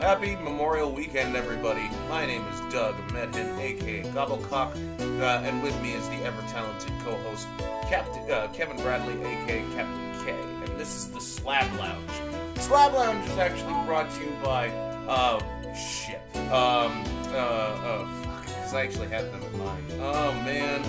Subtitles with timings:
[0.00, 1.90] Happy Memorial Weekend, everybody.
[2.08, 4.72] My name is Doug Medhin, aka Gobblecock,
[5.20, 7.48] uh, and with me is the ever talented co host,
[7.90, 10.30] Captain uh, Kevin Bradley, aka Captain K.
[10.30, 12.10] And this is the Slab Lounge.
[12.58, 14.68] Slab Lounge is actually brought to you by,
[15.08, 15.40] uh,
[15.74, 16.20] shit.
[16.52, 19.84] Um, uh, uh, fuck, because I actually had them in mind.
[20.00, 20.80] Oh, man.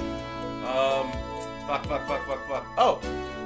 [0.68, 1.12] Um,
[1.68, 2.66] fuck, fuck, fuck, fuck, fuck.
[2.78, 3.02] Oh,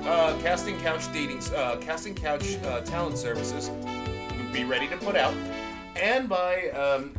[0.05, 3.71] uh, Casting Couch Dating, uh, Casting Couch uh, Talent Services
[4.53, 5.33] be ready to put out,
[5.95, 7.13] and by um,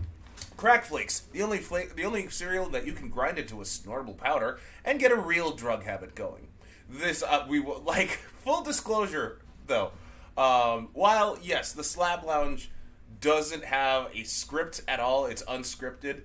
[0.56, 4.16] Crack Flakes, the only fla- the only cereal that you can grind into a snortable
[4.16, 6.48] powder and get a real drug habit going.
[6.88, 8.10] This uh, we will like
[8.42, 9.92] full disclosure though.
[10.36, 12.70] Um, while yes, the Slab Lounge
[13.20, 16.22] doesn't have a script at all; it's unscripted.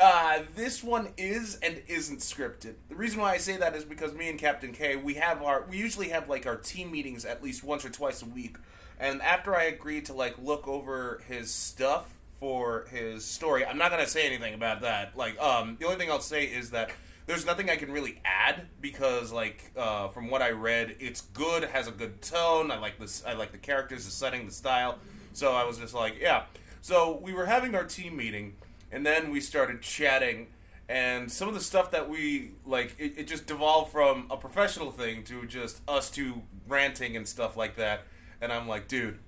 [0.00, 2.74] Uh, this one is and isn't scripted.
[2.90, 5.66] The reason why I say that is because me and Captain K, we have our
[5.68, 8.56] we usually have like our team meetings at least once or twice a week
[8.98, 12.06] and after I agreed to like look over his stuff
[12.38, 15.16] for his story, I'm not gonna say anything about that.
[15.16, 16.90] Like, um, the only thing I'll say is that
[17.26, 21.64] there's nothing I can really add because, like, uh, from what I read, it's good,
[21.64, 22.70] has a good tone.
[22.70, 23.24] I like this.
[23.26, 24.98] I like the characters, the setting, the style.
[25.32, 26.44] So I was just like, yeah.
[26.82, 28.54] So we were having our team meeting,
[28.92, 30.46] and then we started chatting.
[30.88, 34.92] And some of the stuff that we like, it, it just devolved from a professional
[34.92, 38.02] thing to just us two ranting and stuff like that
[38.40, 39.18] and I'm like, dude,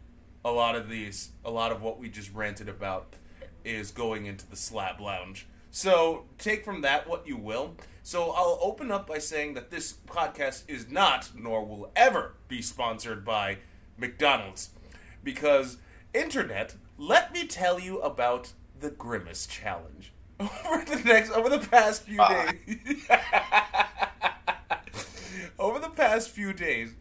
[0.44, 3.14] a lot of these, a lot of what we just ranted about
[3.64, 5.46] is going into the slab lounge.
[5.70, 7.76] So take from that what you will.
[8.02, 12.62] So I'll open up by saying that this podcast is not, nor will ever be
[12.62, 13.58] sponsored by
[13.98, 14.70] McDonald's.
[15.22, 15.76] Because,
[16.14, 20.12] Internet, let me tell you about the Grimace Challenge.
[20.40, 22.52] Over the next, over the past few uh.
[22.52, 23.08] days.
[25.58, 26.94] over the past few days,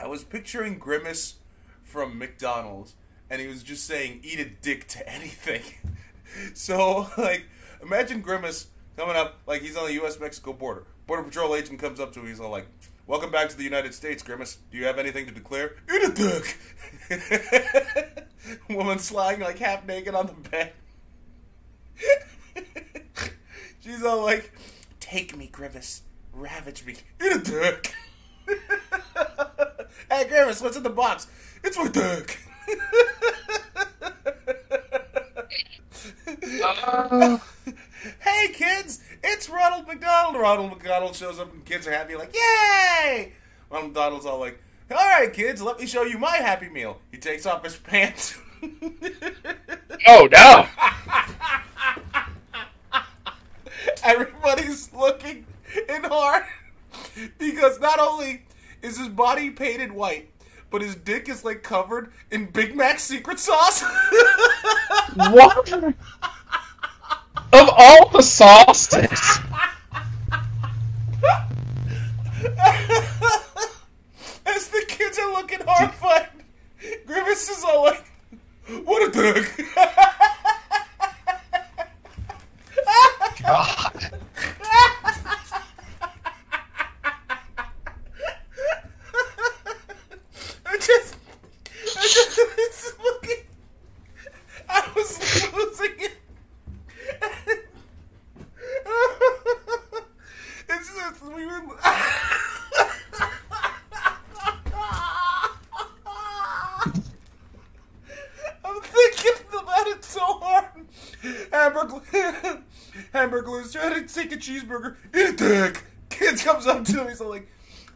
[0.00, 1.36] I was picturing Grimace
[1.82, 2.94] from McDonald's,
[3.28, 5.62] and he was just saying, "Eat a dick to anything."
[6.54, 7.46] so, like,
[7.82, 10.20] imagine Grimace coming up like he's on the U.S.
[10.20, 10.84] Mexico border.
[11.06, 12.28] Border Patrol agent comes up to him.
[12.28, 12.66] He's all like,
[13.08, 14.58] "Welcome back to the United States, Grimace.
[14.70, 16.58] Do you have anything to declare?" Eat a dick.
[18.70, 20.72] Woman lying like half naked on the bed.
[23.80, 24.52] She's all like,
[25.00, 26.02] "Take me, Grimace.
[26.32, 26.94] Ravage me.
[27.20, 27.94] Eat a dick."
[30.10, 31.26] Hey, Grimace, what's in the box?
[31.62, 32.38] It's my dick.
[36.64, 37.38] uh.
[38.20, 40.36] hey, kids, it's Ronald McDonald.
[40.40, 43.34] Ronald McDonald shows up and kids are happy, like, yay!
[43.70, 44.58] Ronald McDonald's all like,
[44.90, 46.98] all right, kids, let me show you my Happy Meal.
[47.10, 48.38] He takes off his pants.
[50.06, 50.66] oh, no.
[54.02, 55.44] Everybody's looking
[55.88, 56.44] in hard
[57.36, 58.46] because not only
[58.82, 60.30] is his body painted white,
[60.70, 63.82] but his dick is like covered in Big Mac secret sauce.
[65.14, 65.72] what?
[65.72, 65.94] Of
[67.52, 69.40] all the sauces.
[74.46, 76.28] As the kids are looking horrified,
[77.06, 78.04] Grimace is all like,
[78.84, 79.66] "What a dick!"
[83.48, 84.10] God.
[114.38, 114.96] cheeseburger.
[115.14, 115.84] Eat dick.
[116.10, 117.48] Kid comes up to me, so like,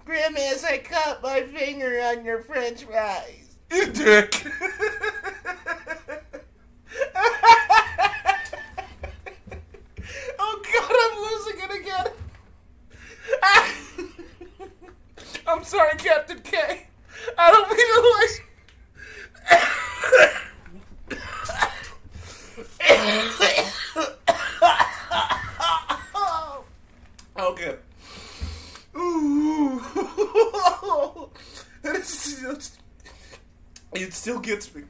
[0.05, 3.57] Grimace, I cut my finger on your french fries.
[3.75, 4.47] Eat dick.
[10.39, 12.07] oh, God, I'm losing it again.
[15.47, 16.87] I'm sorry, Captain K.
[17.39, 18.43] I don't mean to like.
[27.39, 27.77] Okay.
[28.97, 29.83] Ooh.
[33.95, 34.83] It still gets me.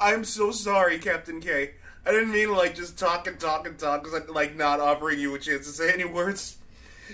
[0.00, 1.72] I'm so sorry, Captain K.
[2.04, 5.18] I didn't mean like just talk and talk and talk because I'm like not offering
[5.18, 6.58] you a chance to say any words.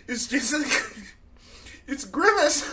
[0.06, 0.54] It's just
[1.86, 2.68] it's grimace.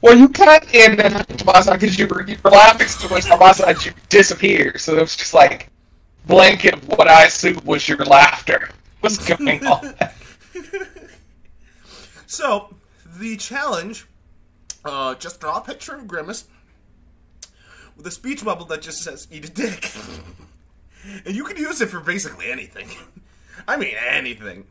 [0.00, 3.84] well, you cut in because you were you were laughing so much on my side
[3.84, 4.78] you disappear.
[4.78, 5.68] So it was just like
[6.26, 8.70] blanket of what I assumed was your laughter.
[9.00, 9.94] What's going on?
[12.26, 12.74] so,
[13.18, 14.06] the challenge
[14.84, 16.44] uh, just draw a picture of Grimace
[17.96, 19.90] with a speech bubble that just says "eat a dick,"
[21.24, 22.88] and you can use it for basically anything.
[23.68, 24.66] I mean, anything.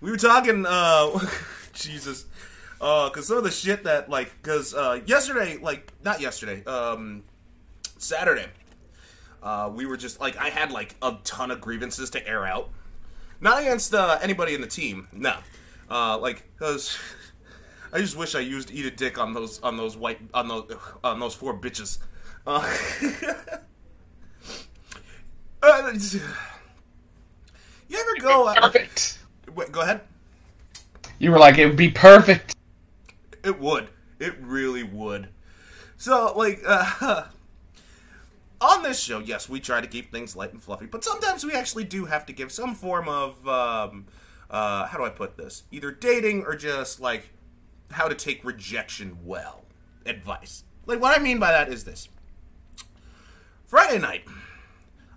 [0.00, 1.18] We were talking, uh,
[1.72, 2.26] Jesus,
[2.80, 7.24] uh, cause some of the shit that like, cause uh, yesterday, like not yesterday, um,
[7.98, 8.46] Saturday,
[9.42, 12.70] uh, we were just like, I had like a ton of grievances to air out,
[13.40, 15.36] not against uh, anybody in the team, no,
[15.90, 16.98] uh, like, cause.
[17.92, 20.72] I just wish I used eat a dick on those on those white on those
[21.04, 21.98] on those four bitches.
[22.46, 22.76] Uh,
[25.62, 25.92] uh,
[27.88, 28.46] you ever go?
[28.46, 29.18] Uh, Perfect.
[29.54, 30.00] wait, go ahead.
[31.18, 32.54] You were like, it would be perfect.
[33.44, 33.88] It would.
[34.18, 35.28] It really would.
[35.96, 37.24] So, like, uh,
[38.60, 41.52] on this show, yes, we try to keep things light and fluffy, but sometimes we
[41.52, 44.06] actually do have to give some form of, um,
[44.48, 45.64] uh, how do I put this?
[45.70, 47.28] Either dating or just, like,
[47.90, 49.64] how to take rejection well
[50.06, 50.64] advice.
[50.86, 52.08] Like, what I mean by that is this
[53.70, 54.24] Friday night,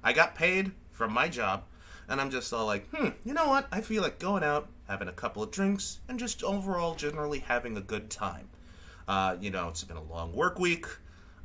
[0.03, 1.63] I got paid from my job,
[2.07, 3.67] and I'm just all like, hmm, you know what?
[3.71, 7.75] I feel like going out, having a couple of drinks, and just overall generally having
[7.75, 8.49] a good time.
[9.07, 10.85] Uh, you know, it's been a long work week.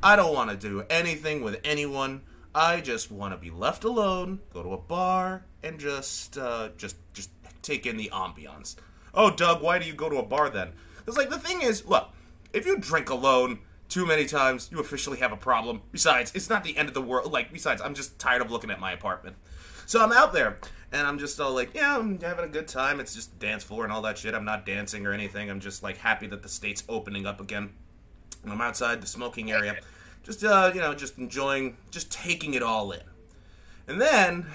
[0.02, 2.24] I don't want to do anything with anyone.
[2.54, 6.96] I just want to be left alone, go to a bar, and just, uh, just,
[7.14, 7.30] just
[7.62, 8.76] take in the ambiance.
[9.14, 10.72] Oh, Doug, why do you go to a bar then?
[10.98, 12.10] Because, like, the thing is, look,
[12.52, 15.82] if you drink alone too many times, you officially have a problem.
[15.92, 17.32] Besides, it's not the end of the world.
[17.32, 19.36] Like, besides, I'm just tired of looking at my apartment.
[19.86, 20.58] So I'm out there,
[20.92, 23.00] and I'm just all like, yeah, I'm having a good time.
[23.00, 24.34] It's just dance floor and all that shit.
[24.34, 25.50] I'm not dancing or anything.
[25.50, 27.70] I'm just, like, happy that the state's opening up again.
[28.42, 29.78] And I'm outside the smoking area,
[30.22, 33.00] just, uh, you know, just enjoying, just taking it all in.
[33.86, 34.46] And then,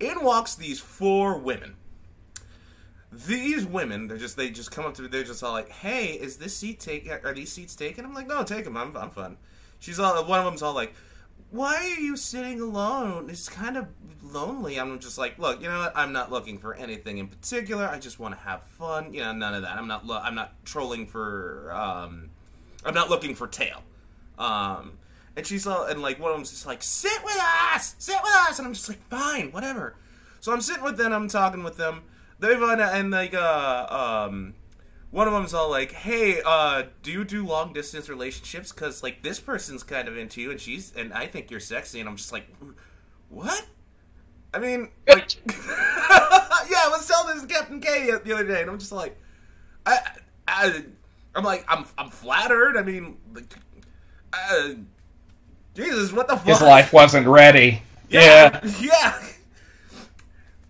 [0.00, 1.76] in walks these four women
[3.14, 5.08] these women, they're just they just come up to me.
[5.08, 7.08] They're just all like, "Hey, is this seat take?
[7.24, 8.76] Are these seats taken?" I'm like, "No, take them.
[8.76, 9.36] I'm I'm fun."
[9.78, 10.94] She's all one of them's all like,
[11.50, 13.30] "Why are you sitting alone?
[13.30, 13.86] It's kind of
[14.22, 15.92] lonely." I'm just like, "Look, you know what?
[15.96, 17.86] I'm not looking for anything in particular.
[17.86, 19.12] I just want to have fun.
[19.12, 19.76] You know, none of that.
[19.76, 22.30] I'm not lo- I'm not trolling for um,
[22.84, 23.82] I'm not looking for tail."
[24.38, 24.98] Um,
[25.36, 27.38] and she's all and like one of them's just like, "Sit with
[27.72, 29.94] us, sit with us," and I'm just like, "Fine, whatever."
[30.40, 31.12] So I'm sitting with them.
[31.12, 32.02] I'm talking with them
[32.38, 34.54] they've on and like uh um
[35.10, 38.72] one of them's all like hey uh do you do long distance relationships?
[38.72, 42.00] Because like this person's kind of into you and she's and i think you're sexy.
[42.00, 42.46] And i'm just like
[43.28, 43.66] what?
[44.52, 48.70] I mean like yeah i was telling this to captain k the other day and
[48.70, 49.16] i'm just like
[49.86, 49.98] i
[50.46, 50.84] i
[51.34, 52.76] i'm like i'm i'm flattered.
[52.76, 53.54] I mean like
[54.32, 54.70] uh,
[55.74, 56.46] jesus what the fuck?
[56.46, 57.82] His life wasn't ready.
[58.08, 58.60] yeah.
[58.64, 58.70] Yeah.
[58.80, 59.22] yeah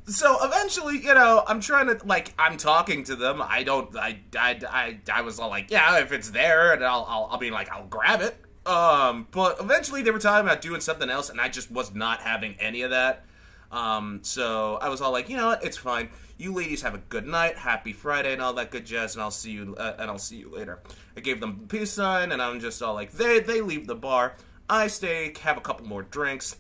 [0.07, 3.43] so eventually, you know, I'm trying to like I'm talking to them.
[3.43, 3.97] I don't.
[3.97, 7.39] I I I, I was all like, yeah, if it's there, and I'll I'll, I'll
[7.39, 8.37] be like, I'll grab it.
[8.67, 12.21] Um, but eventually they were talking about doing something else, and I just was not
[12.21, 13.25] having any of that.
[13.71, 16.09] Um, so I was all like, you know what, it's fine.
[16.37, 19.31] You ladies have a good night, happy Friday, and all that good jazz, and I'll
[19.31, 19.75] see you.
[19.77, 20.81] Uh, and I'll see you later.
[21.17, 23.95] I gave them the peace sign, and I'm just all like, they they leave the
[23.95, 24.37] bar.
[24.69, 26.57] I stay, have a couple more drinks,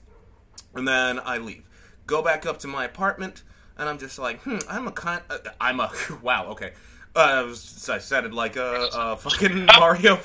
[0.74, 1.68] and then I leave.
[2.06, 3.42] Go back up to my apartment,
[3.78, 5.22] and I'm just like, hmm, I'm a kind.
[5.30, 5.90] Uh, I'm a
[6.22, 6.46] wow.
[6.48, 6.72] Okay.
[7.16, 10.18] Uh, I sounded like a, a fucking Mario.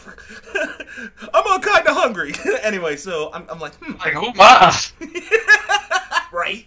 [1.33, 2.33] I'm a kind of hungry.
[2.63, 4.75] anyway, so I'm, I'm like, hmm, Like, my.
[6.31, 6.65] right?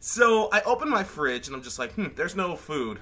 [0.00, 2.98] So I open my fridge and I'm just like, hmm, there's no food.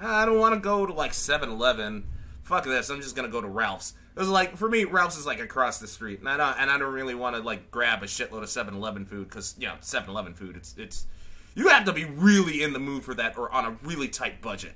[0.00, 2.06] I don't want to go to like 7 Eleven.
[2.42, 3.94] Fuck this, I'm just gonna go to Ralph's.
[4.18, 6.68] It was like, for me, Ralph's is like across the street, and I don't, and
[6.72, 9.68] I don't really want to like grab a shitload of 7 Eleven food, because, you
[9.68, 11.06] know, 7 Eleven food, it's, it's,
[11.54, 14.42] you have to be really in the mood for that or on a really tight
[14.42, 14.72] budget.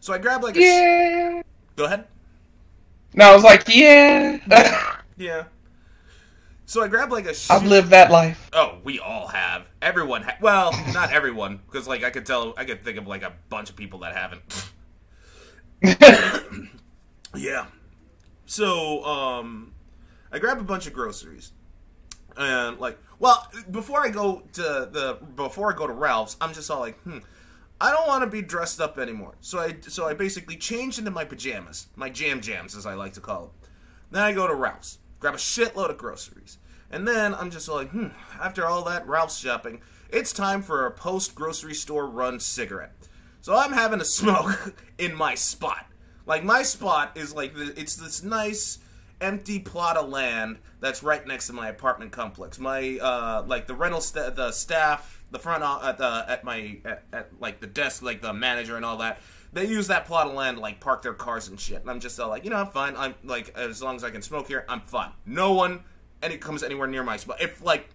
[0.00, 0.60] So I grab like a.
[0.60, 1.42] sh- Yeah.
[1.74, 2.06] go ahead.
[3.14, 4.92] No, I was like, yeah.
[5.16, 5.44] Yeah.
[6.66, 7.32] So I grab like a.
[7.32, 8.50] sh- I've lived that life.
[8.52, 9.70] Oh, we all have.
[9.80, 13.22] Everyone, ha- well, not everyone, because like I could tell, I could think of like
[13.22, 14.70] a bunch of people that haven't.
[17.34, 17.66] yeah.
[18.46, 19.72] So, um,
[20.32, 21.52] I grab a bunch of groceries,
[22.36, 26.70] and like, well, before I go to the before I go to Ralph's, I'm just
[26.70, 27.18] all like, hmm,
[27.80, 29.34] I don't want to be dressed up anymore.
[29.40, 33.14] So I so I basically change into my pajamas, my jam jams as I like
[33.14, 33.70] to call them.
[34.10, 36.58] Then I go to Ralph's, grab a shitload of groceries.
[36.90, 38.08] And then I'm just like, hmm,
[38.40, 42.92] after all that Ralph's shopping, it's time for a post grocery store run cigarette.
[43.40, 45.86] So I'm having a smoke in my spot.
[46.26, 48.78] Like my spot is like the, it's this nice
[49.20, 52.58] empty plot of land that's right next to my apartment complex.
[52.58, 56.78] My uh like the rental sta- the staff, the front o- at the at my
[56.84, 59.20] at, at like the desk like the manager and all that
[59.52, 61.80] they use that plot of land to like park their cars and shit.
[61.80, 62.94] And I'm just all like, you know, I'm fine.
[62.96, 65.12] I'm like, as long as I can smoke here, I'm fine.
[65.24, 65.80] No one,
[66.20, 67.40] and it comes anywhere near my spot.
[67.40, 67.88] If like,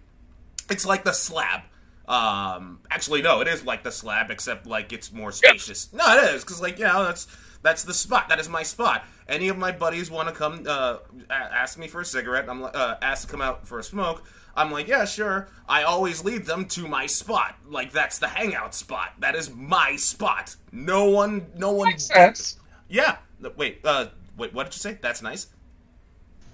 [0.70, 1.60] it's like the slab.
[2.08, 5.92] Um, actually, no, it is like the slab, except like it's more spacious.
[5.92, 7.28] No, it is because like you know that's
[7.62, 8.28] that's the spot.
[8.28, 9.04] That is my spot.
[9.28, 10.98] Any of my buddies want to come uh,
[11.30, 12.48] ask me for a cigarette?
[12.48, 14.22] I'm like, uh, ask to come out for a smoke.
[14.54, 15.48] I'm like, yeah, sure.
[15.68, 17.56] I always lead them to my spot.
[17.66, 19.14] Like that's the hangout spot.
[19.20, 20.56] That is my spot.
[20.72, 21.88] No one, no one.
[21.88, 22.58] Makes sense.
[22.88, 23.16] Yeah.
[23.56, 23.80] Wait.
[23.84, 24.06] Uh.
[24.36, 24.52] Wait.
[24.52, 24.98] What did you say?
[25.00, 25.46] That's nice.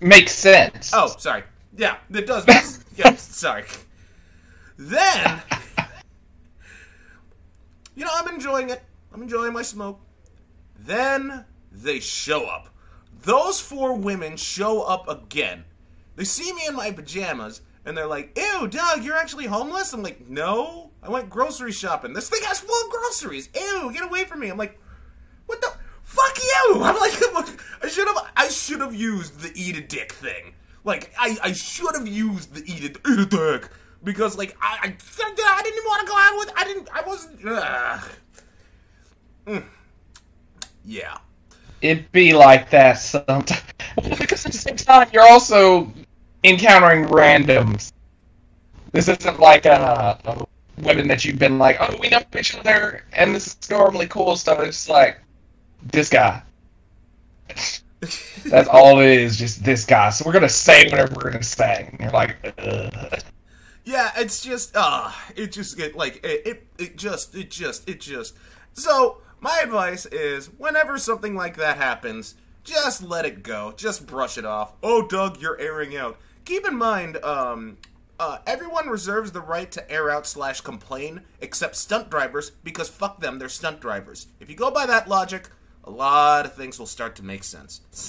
[0.01, 0.93] Makes sense.
[0.95, 1.43] Oh, sorry.
[1.77, 2.47] Yeah, it does.
[2.47, 2.65] make-
[2.97, 3.65] yeah, sorry.
[4.77, 5.43] Then,
[7.97, 8.83] you know, I'm enjoying it.
[9.13, 10.01] I'm enjoying my smoke.
[10.79, 12.69] Then they show up.
[13.23, 15.65] Those four women show up again.
[16.17, 20.03] They see me in my pajamas and they're like, "Ew, Doug, you're actually homeless." I'm
[20.03, 22.13] like, "No, I went grocery shopping.
[22.13, 23.49] This thing has full of groceries.
[23.55, 24.79] Ew, get away from me." I'm like,
[25.47, 25.73] "What the?
[26.03, 28.33] Fuck you!" I'm like, "I should have.
[28.37, 30.55] I should have used the eat a dick thing.
[30.85, 33.69] Like, I, I should have used the eat a, eat a dick
[34.05, 36.53] because, like, I, I, I didn't want to go out with.
[36.57, 36.89] I didn't.
[36.93, 37.41] I wasn't.
[37.47, 38.11] Ugh.
[39.47, 39.65] Mm.
[40.89, 41.19] Yeah."
[41.81, 43.63] It'd be like that sometimes.
[44.19, 45.93] because at the same time, you're also
[46.43, 47.93] encountering randoms.
[48.93, 50.47] This isn't like a, a
[50.83, 54.35] women that you've been like, oh, we know each other, and this is normally cool
[54.35, 54.61] stuff.
[54.61, 55.21] It's like
[55.83, 56.43] this guy.
[58.45, 60.11] That's all it is, just this guy.
[60.11, 61.89] So we're gonna say whatever we're gonna say.
[61.91, 63.21] And you're like, Ugh.
[63.85, 68.01] Yeah, it's just uh it just get like it, it it just it just it
[68.01, 68.37] just
[68.75, 73.73] so my advice is whenever something like that happens, just let it go.
[73.77, 74.73] Just brush it off.
[74.83, 76.19] Oh Doug, you're airing out.
[76.45, 77.79] Keep in mind, um
[78.21, 83.21] uh, everyone reserves the right to air out slash complain, except stunt drivers, because fuck
[83.21, 84.27] them, they're stunt drivers.
[84.41, 85.51] If you go by that logic,
[85.85, 87.81] a lot of things will start to make sense.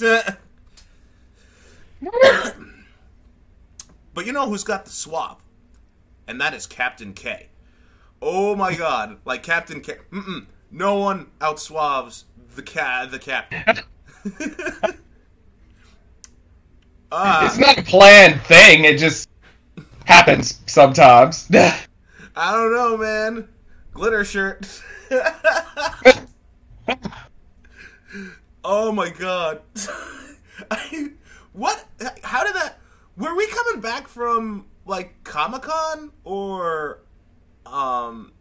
[4.12, 5.40] but you know who's got the swab?
[6.30, 7.48] and that is Captain K.
[8.22, 9.96] Oh my god, like Captain K.
[10.12, 12.24] Mm-mm, no one outswabs
[12.54, 13.84] the ca- the captain.
[17.12, 18.84] Ah, it's not a planned thing.
[18.84, 19.28] It just
[20.04, 21.48] happens sometimes.
[22.36, 23.48] I don't know, man.
[23.92, 24.80] Glitter shirt.
[28.64, 29.62] oh my god.
[30.70, 31.10] I,
[31.52, 31.84] what?
[32.22, 32.78] How did that?
[33.16, 37.00] Were we coming back from like Comic Con or
[37.66, 38.32] um?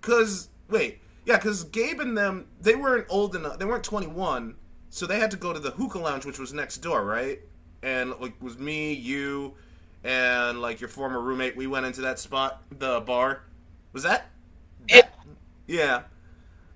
[0.00, 0.98] Cause wait,
[1.30, 3.58] yeah, cause Gabe and them they weren't old enough.
[3.60, 4.56] They weren't twenty one,
[4.88, 7.38] so they had to go to the hookah lounge, which was next door, right?
[7.84, 9.54] And like was me, you,
[10.02, 11.56] and like your former roommate.
[11.56, 13.42] We went into that spot, the bar.
[13.92, 14.26] Was that?
[14.88, 15.08] It-
[15.68, 16.02] Yeah.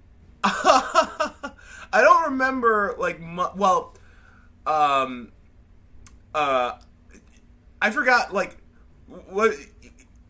[0.44, 1.50] I
[2.00, 3.94] don't remember like mu- well,
[4.66, 5.32] um,
[6.34, 6.72] uh,
[7.82, 8.56] I forgot like
[9.06, 9.52] what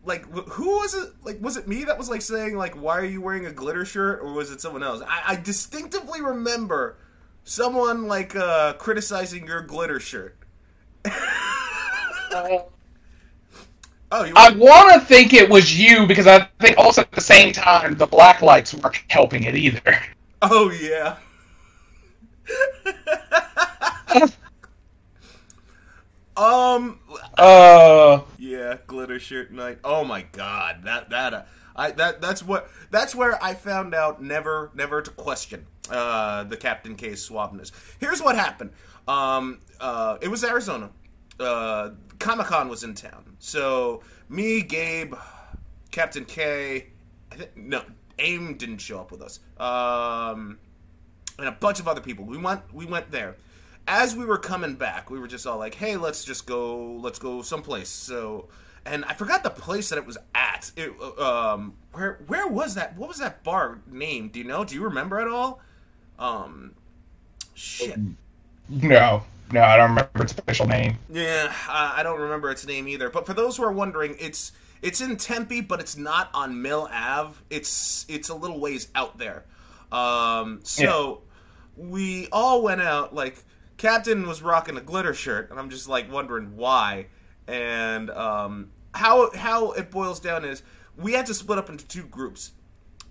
[0.05, 3.05] like who was it like was it me that was like saying like why are
[3.05, 5.01] you wearing a glitter shirt or was it someone else?
[5.07, 6.97] I, I distinctively remember
[7.43, 10.37] someone like uh criticizing your glitter shirt.
[14.11, 17.21] Oh, you I want to think it was you because I think also at the
[17.21, 19.99] same time the black lights weren't helping it either.
[20.41, 21.17] Oh yeah.
[26.37, 26.99] um
[27.37, 29.79] Uh, yeah, glitter shirt night.
[29.83, 30.83] Oh my god.
[30.83, 31.43] That that uh,
[31.75, 36.57] I that that's what that's where I found out never never to question uh the
[36.57, 37.71] Captain K's swabness.
[37.99, 38.71] Here's what happened.
[39.07, 40.91] Um uh it was Arizona.
[41.39, 43.35] Uh Comic-Con was in town.
[43.39, 45.13] So me, Gabe,
[45.91, 46.87] Captain K,
[47.31, 47.81] I think no,
[48.17, 49.39] AIM didn't show up with us.
[49.57, 50.59] Um
[51.37, 52.23] and a bunch of other people.
[52.23, 53.35] We went we went there.
[53.87, 56.93] As we were coming back, we were just all like, "Hey, let's just go.
[56.95, 58.47] Let's go someplace." So,
[58.85, 60.71] and I forgot the place that it was at.
[60.75, 62.97] It, uh, um, where where was that?
[62.97, 64.29] What was that bar name?
[64.29, 64.63] Do you know?
[64.63, 65.61] Do you remember at all?
[66.17, 66.73] Um,
[67.53, 67.97] shit.
[68.69, 70.97] no, no, I don't remember its official name.
[71.09, 73.09] Yeah, I I don't remember its name either.
[73.09, 74.51] But for those who are wondering, it's
[74.81, 77.35] it's in Tempe, but it's not on Mill Ave.
[77.49, 79.45] It's it's a little ways out there.
[79.91, 81.21] Um, so
[81.77, 83.13] we all went out.
[83.13, 83.43] Like
[83.77, 87.07] Captain was rocking a glitter shirt, and I'm just like wondering why.
[87.47, 90.63] And um, how how it boils down is
[90.97, 92.53] we had to split up into two groups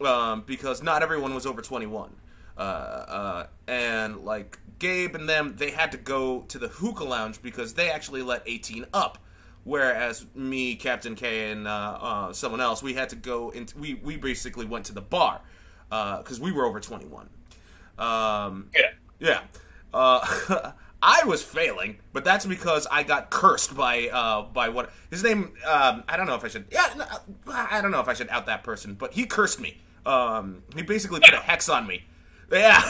[0.04, 2.11] um, because not everyone was over 21.
[2.56, 7.42] Uh, uh, and like Gabe and them, they had to go to the hookah lounge
[7.42, 9.18] because they actually let 18 up.
[9.64, 13.94] Whereas me, Captain K, and uh, uh, someone else, we had to go into we
[13.94, 15.40] we basically went to the bar.
[15.88, 17.28] because we were over 21.
[17.99, 18.90] Um, Yeah.
[19.21, 19.40] yeah.
[19.94, 20.72] Uh,
[21.02, 25.52] I was failing, but that's because I got cursed by uh, by what his name.
[25.66, 26.66] Um, I don't know if I should.
[26.70, 27.04] Yeah, no,
[27.46, 29.80] I don't know if I should out that person, but he cursed me.
[30.06, 32.04] Um, he basically put a hex on me.
[32.52, 32.82] Yeah,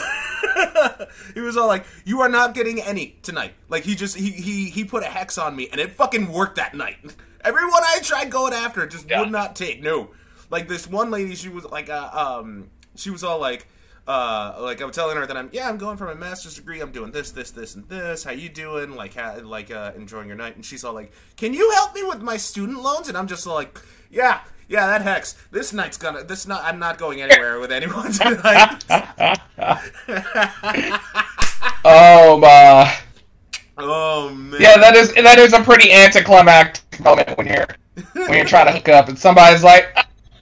[1.33, 4.69] he was all like, "You are not getting any tonight." Like he just he he
[4.69, 6.97] he put a hex on me, and it fucking worked that night.
[7.41, 9.19] Everyone I tried going after just Yeah.
[9.21, 9.81] would not take.
[9.83, 10.09] No,
[10.49, 13.67] like this one lady, she was like, uh, um, she was all like,
[14.07, 16.81] uh, like I'm telling her that I'm, yeah, I'm going for my master's degree.
[16.81, 18.23] I'm doing this, this, this, and this.
[18.23, 18.95] How you doing?
[18.95, 20.55] Like, how, like, uh, enjoying your night?
[20.55, 23.07] And she's all like, can you help me with my student loans?
[23.07, 23.79] And I'm just like,
[24.11, 25.33] yeah, yeah, that hex.
[25.51, 28.83] This night's gonna, this night, I'm not going anywhere with anyone tonight.
[31.87, 32.97] Oh my.
[33.77, 34.59] oh man.
[34.59, 37.67] Yeah, that is that is a pretty anticlimactic moment when you're
[38.13, 39.95] when you're trying to hook up and somebody's like,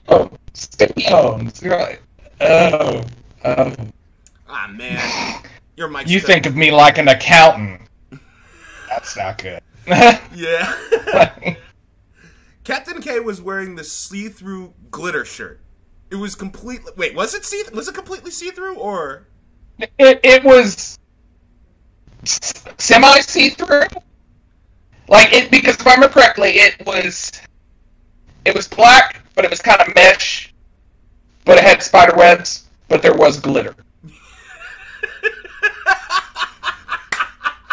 [0.08, 2.02] "Oh, student loans." You're like,
[2.40, 3.04] "Oh,
[3.44, 3.74] oh."
[4.48, 5.42] Ah man.
[5.76, 7.82] Your mic's You think of me like an accountant?
[8.88, 9.60] That's not good.
[10.34, 10.74] Yeah.
[12.64, 15.60] Captain K was wearing the see-through glitter shirt.
[16.10, 16.92] It was completely.
[16.96, 17.62] Wait, was it see?
[17.74, 19.26] Was it completely see-through or?
[19.98, 20.98] it it was
[22.78, 23.82] semi see through.
[25.08, 27.32] Like it because if I remember correctly, it was
[28.44, 30.54] it was black, but it was kind of mesh,
[31.44, 33.74] but it had spider webs, but there was glitter.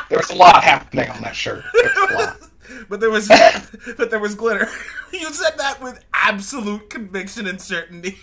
[0.10, 1.64] there was a lot happening on that shirt.
[1.74, 2.52] There was
[2.90, 3.28] but there was,
[3.98, 4.68] but there was glitter.
[5.14, 8.18] you said that with absolute conviction and certainty.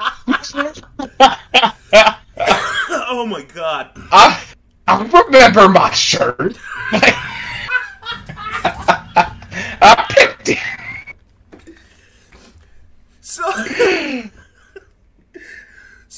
[0.00, 0.24] oh
[3.28, 3.90] my god.
[4.10, 4.42] I
[4.86, 6.56] I remember my shirt.
[9.80, 10.58] I picked it.
[13.20, 13.42] So,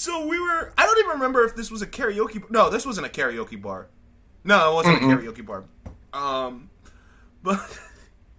[0.07, 0.73] so we were.
[0.79, 2.49] I don't even remember if this was a karaoke.
[2.49, 3.89] No, this wasn't a karaoke bar.
[4.45, 5.65] No, it wasn't a karaoke bar.
[6.13, 6.71] Um,
[7.43, 7.79] but,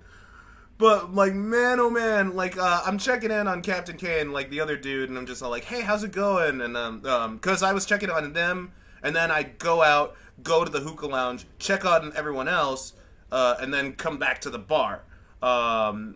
[0.77, 4.49] but like, man, oh man, like, uh, I'm checking in on Captain K and like
[4.49, 6.61] the other dude, and I'm just all like, hey, how's it going?
[6.61, 8.71] And um, um, cause I was checking on them,
[9.03, 12.93] and then I go out, go to the hookah lounge, check on everyone else,
[13.29, 15.03] uh, and then come back to the bar.
[15.43, 16.15] Um,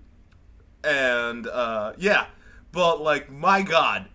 [0.86, 2.28] and uh, yeah,
[2.72, 4.08] but like my god,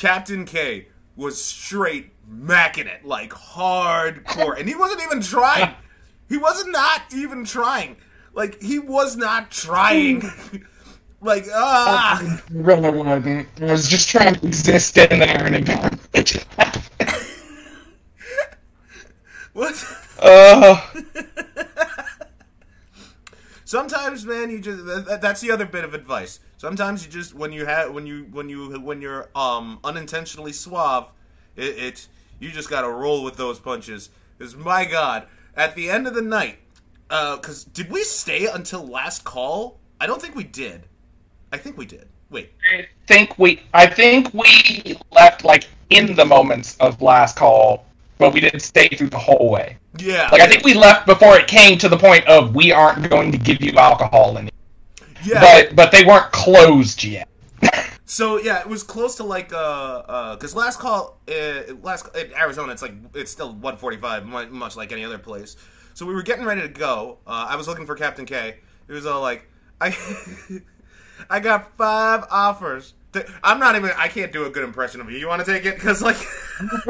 [0.00, 5.74] Captain K was straight macking it like hardcore, and he wasn't even trying.
[6.26, 7.96] He was not even trying.
[8.32, 10.22] Like he was not trying.
[11.20, 13.46] like ah, really wasn't.
[13.60, 16.00] I was just trying to exist in there and environment.
[19.52, 19.84] what?
[20.22, 20.80] uh,
[23.70, 26.40] Sometimes, man, you just that, that- that's the other bit of advice.
[26.56, 31.12] Sometimes you just when you have when you when you when you're um unintentionally suave,
[31.54, 32.08] it, it
[32.40, 34.10] you just gotta roll with those punches.
[34.36, 36.58] Because my God, at the end of the night,
[37.10, 39.78] uh, because did we stay until last call?
[40.00, 40.88] I don't think we did.
[41.52, 42.08] I think we did.
[42.28, 47.84] Wait, I think we I think we left like in the moments of last call,
[48.20, 49.76] but we didn't stay through the whole way.
[49.98, 53.10] yeah, Like I think we left before it came to the point of we aren't
[53.10, 54.50] going to give you alcohol anymore.
[55.24, 55.40] yeah.
[55.40, 57.28] But but they weren't closed yet.
[58.10, 62.32] So yeah, it was close to like uh uh because last call uh, last in
[62.34, 65.56] Arizona it's like it's still 145 much like any other place.
[65.94, 67.18] So we were getting ready to go.
[67.24, 68.56] Uh, I was looking for Captain K.
[68.88, 69.48] It was all like
[69.80, 69.94] I
[71.30, 72.94] I got five offers.
[73.12, 75.16] To, I'm not even I can't do a good impression of you.
[75.16, 76.16] You want to take it because like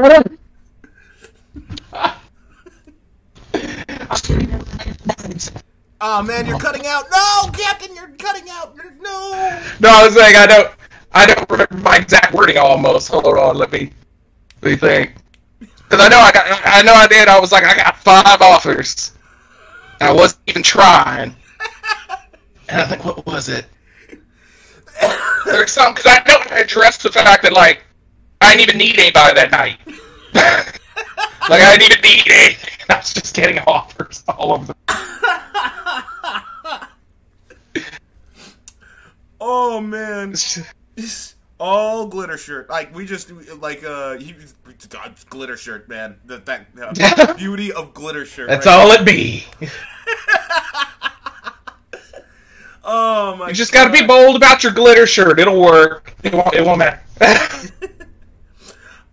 [6.00, 7.04] oh man you're cutting out.
[7.10, 8.76] No, Captain, you're cutting out.
[9.00, 9.62] No.
[9.80, 10.70] No, I was saying I don't
[11.12, 13.08] I don't remember my exact wording almost.
[13.08, 13.90] Hold on, let me
[14.62, 15.14] let me think.
[15.58, 17.28] Because I know I got I know I did.
[17.28, 19.12] I was like I got five offers.
[20.00, 21.34] I wasn't even trying.
[22.68, 23.66] And I think what was it?
[25.44, 27.82] There's some because I don't address the fact that like
[28.40, 29.78] I didn't even need anybody that night.
[31.48, 32.70] like I didn't even need anything.
[32.88, 34.76] I was just getting offers all over the.
[39.42, 40.34] Oh man.
[41.58, 42.68] all glitter shirt.
[42.68, 44.34] Like we just like uh he
[44.90, 46.16] God, glitter shirt, man.
[46.26, 48.50] That that uh, beauty of glitter shirt.
[48.50, 48.74] That's right?
[48.74, 49.46] all it be.
[52.82, 53.48] Oh my.
[53.48, 55.38] You just got to be bold about your glitter shirt.
[55.38, 56.14] It'll work.
[56.24, 57.00] It won't, it won't matter.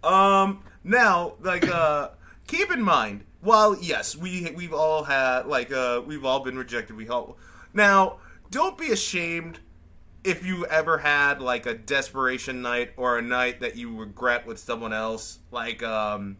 [0.04, 0.63] Um.
[0.88, 2.10] Now, like, uh,
[2.47, 3.26] keep in mind.
[3.41, 6.97] While yes, we we've all had like uh we've all been rejected.
[6.97, 7.38] We all
[7.71, 8.17] now
[8.50, 9.60] don't be ashamed
[10.23, 14.58] if you ever had like a desperation night or a night that you regret with
[14.58, 16.38] someone else, like um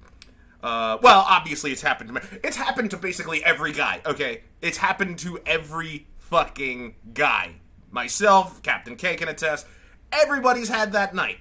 [0.64, 2.22] uh well, obviously it's happened to me.
[2.44, 4.42] It's happened to basically every guy, okay?
[4.62, 7.58] It's happened to every fucking guy.
[7.92, 9.68] Myself, Captain K can attest.
[10.12, 11.38] Everybody's had that night.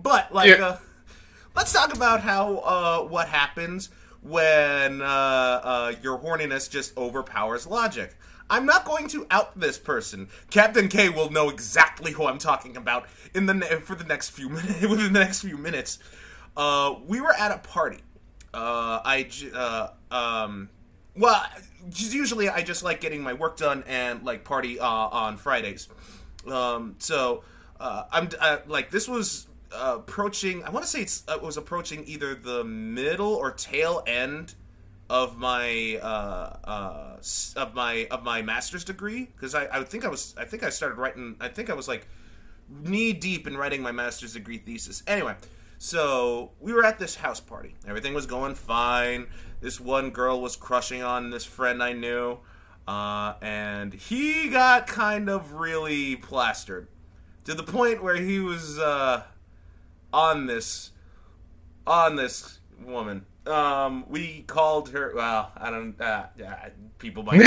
[0.00, 0.64] But like Yeah.
[0.66, 0.78] uh
[1.56, 3.90] let's talk about how uh what happens
[4.22, 8.16] when uh, uh, your horniness just overpowers logic.
[8.48, 10.28] I'm not going to out this person.
[10.50, 14.48] Captain K will know exactly who I'm talking about in the for the next few
[14.48, 14.82] minutes.
[14.88, 15.98] within the next few minutes,
[16.56, 17.98] uh, we were at a party.
[18.54, 20.70] Uh, I uh, um,
[21.16, 21.44] well,
[21.92, 25.88] usually I just like getting my work done and like party uh, on Fridays.
[26.46, 27.42] Um, so
[27.80, 30.64] uh, I'm uh, like this was approaching.
[30.64, 34.54] I want to say it's uh, it was approaching either the middle or tail end
[35.08, 37.16] of my uh, uh,
[37.56, 40.70] of my of my master's degree because I, I think I was I think I
[40.70, 41.36] started writing.
[41.40, 42.08] I think I was like
[42.68, 45.02] knee deep in writing my master's degree thesis.
[45.06, 45.36] Anyway,
[45.78, 47.74] so we were at this house party.
[47.86, 49.26] Everything was going fine.
[49.60, 52.38] This one girl was crushing on this friend I knew,
[52.88, 56.88] uh, and he got kind of really plastered
[57.44, 59.22] to the point where he was uh,
[60.12, 60.92] on this
[61.86, 63.26] on this woman.
[63.46, 65.12] Um, we called her.
[65.14, 66.00] Well, I don't.
[66.00, 67.42] Uh, uh, people might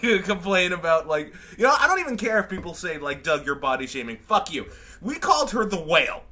[0.24, 1.74] complain about like you know.
[1.78, 4.16] I don't even care if people say like Doug, you're body shaming.
[4.16, 4.66] Fuck you.
[5.00, 6.24] We called her the whale.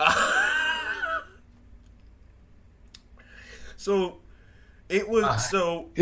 [3.76, 4.18] so
[4.88, 5.90] it was so.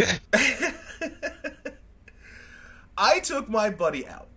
[2.97, 4.29] I took my buddy out,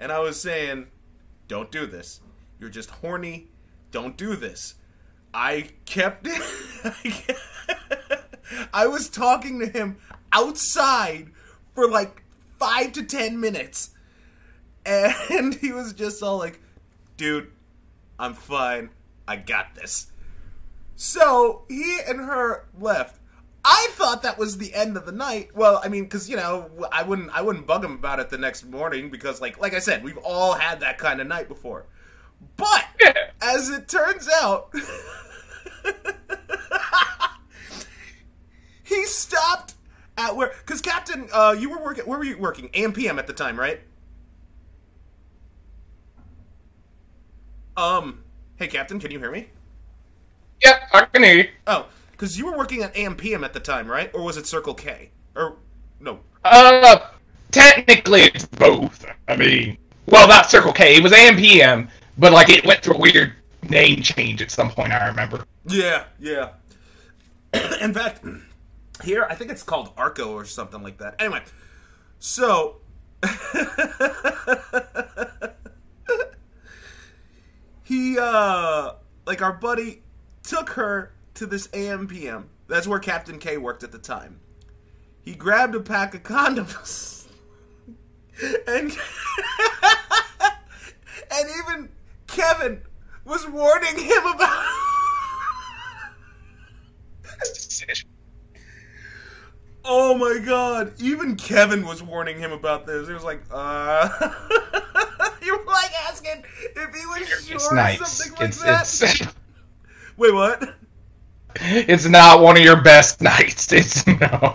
[0.00, 0.88] and I was saying,
[1.46, 2.20] "Don't do this.
[2.58, 3.48] You're just horny.
[3.90, 4.74] Don't do this."
[5.32, 7.36] I kept it.
[8.72, 9.98] I was talking to him
[10.32, 11.30] outside
[11.74, 12.22] for like
[12.58, 13.90] five to ten minutes,
[14.84, 16.60] and he was just all like,
[17.16, 17.52] "Dude,
[18.18, 18.90] I'm fine.
[19.26, 20.10] I got this."
[20.96, 23.20] So he and her left.
[23.64, 25.50] I thought that was the end of the night.
[25.54, 28.38] Well, I mean, because you know, I wouldn't, I wouldn't bug him about it the
[28.38, 31.86] next morning because, like, like I said, we've all had that kind of night before.
[32.56, 33.30] But Yeah.
[33.40, 34.72] as it turns out,
[38.84, 39.74] he stopped
[40.16, 42.04] at where because Captain, uh, you were working.
[42.04, 42.68] Where were you working?
[42.70, 43.80] AMPM at the time, right?
[47.76, 48.24] Um,
[48.56, 49.48] hey, Captain, can you hear me?
[50.64, 51.48] Yeah, I can hear you.
[51.68, 54.10] Oh, because you were working at AMPM at the time, right?
[54.12, 55.10] Or was it Circle K?
[55.36, 55.56] Or
[56.00, 56.18] no?
[56.44, 56.98] Uh,
[57.52, 59.06] technically it's both.
[59.28, 60.96] I mean, well, not Circle K.
[60.96, 61.88] It was AMPM,
[62.18, 63.32] but like it went through a weird
[63.68, 64.92] name change at some point.
[64.92, 65.44] I remember.
[65.66, 66.50] Yeah, yeah.
[67.80, 68.24] In fact,
[69.04, 71.14] here I think it's called Arco or something like that.
[71.18, 71.42] Anyway,
[72.18, 72.76] so
[77.84, 78.92] he uh
[79.26, 80.02] like our buddy
[80.42, 82.44] took her to this AMPM.
[82.66, 84.40] That's where Captain K worked at the time.
[85.22, 87.26] He grabbed a pack of condoms.
[88.66, 88.90] and
[91.30, 91.88] and even
[92.28, 92.82] Kevin
[93.24, 94.64] was warning him about
[99.84, 100.92] Oh my god.
[101.00, 103.08] Even Kevin was warning him about this.
[103.08, 104.08] He was like, uh
[105.42, 106.44] You were like asking
[106.76, 109.20] if he was sure It's or something like It's that.
[109.22, 109.34] it's
[110.16, 110.74] Wait, what?
[111.60, 113.72] it's not one of your best nights.
[113.72, 114.52] It's no.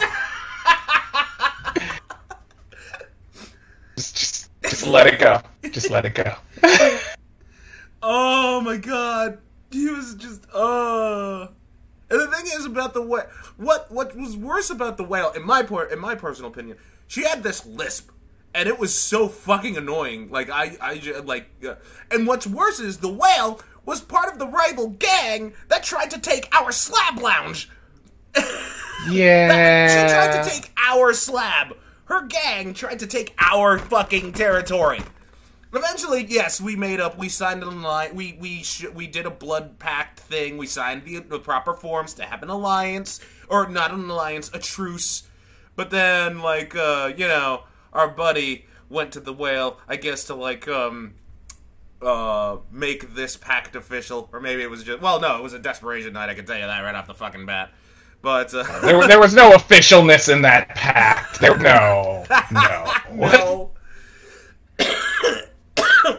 [3.96, 5.42] just, just just let it go.
[5.72, 6.36] Just let it go.
[8.04, 9.40] Oh my god.
[9.72, 11.48] He was just uh
[12.10, 15.44] And the thing is about the whale what what was worse about the whale, in
[15.44, 18.12] my por- in my personal opinion, she had this lisp.
[18.56, 20.30] And it was so fucking annoying.
[20.30, 21.76] Like I, I like, uh,
[22.12, 26.20] and what's worse is the whale was part of the rival gang that tried to
[26.20, 27.70] take our slab lounge.
[29.10, 29.88] Yeah.
[29.88, 31.76] She tried to take our slab.
[32.06, 35.02] Her gang tried to take our fucking territory.
[35.74, 37.18] Eventually, yes, we made up.
[37.18, 38.14] We signed an alliance.
[38.14, 40.58] We we sh- we did a blood pact thing.
[40.58, 44.60] We signed the, the proper forms to have an alliance, or not an alliance, a
[44.60, 45.24] truce.
[45.76, 49.80] But then, like, uh, you know, our buddy went to the whale.
[49.88, 51.16] I guess to like um
[52.02, 55.60] uh make this pact official, or maybe it was just well, no, it was a
[55.60, 56.30] desperation night.
[56.30, 57.72] I can tell you that right off the fucking bat.
[58.22, 61.42] But uh, There, there was no officialness in that pact.
[61.42, 62.94] There, no, no.
[63.12, 63.72] no.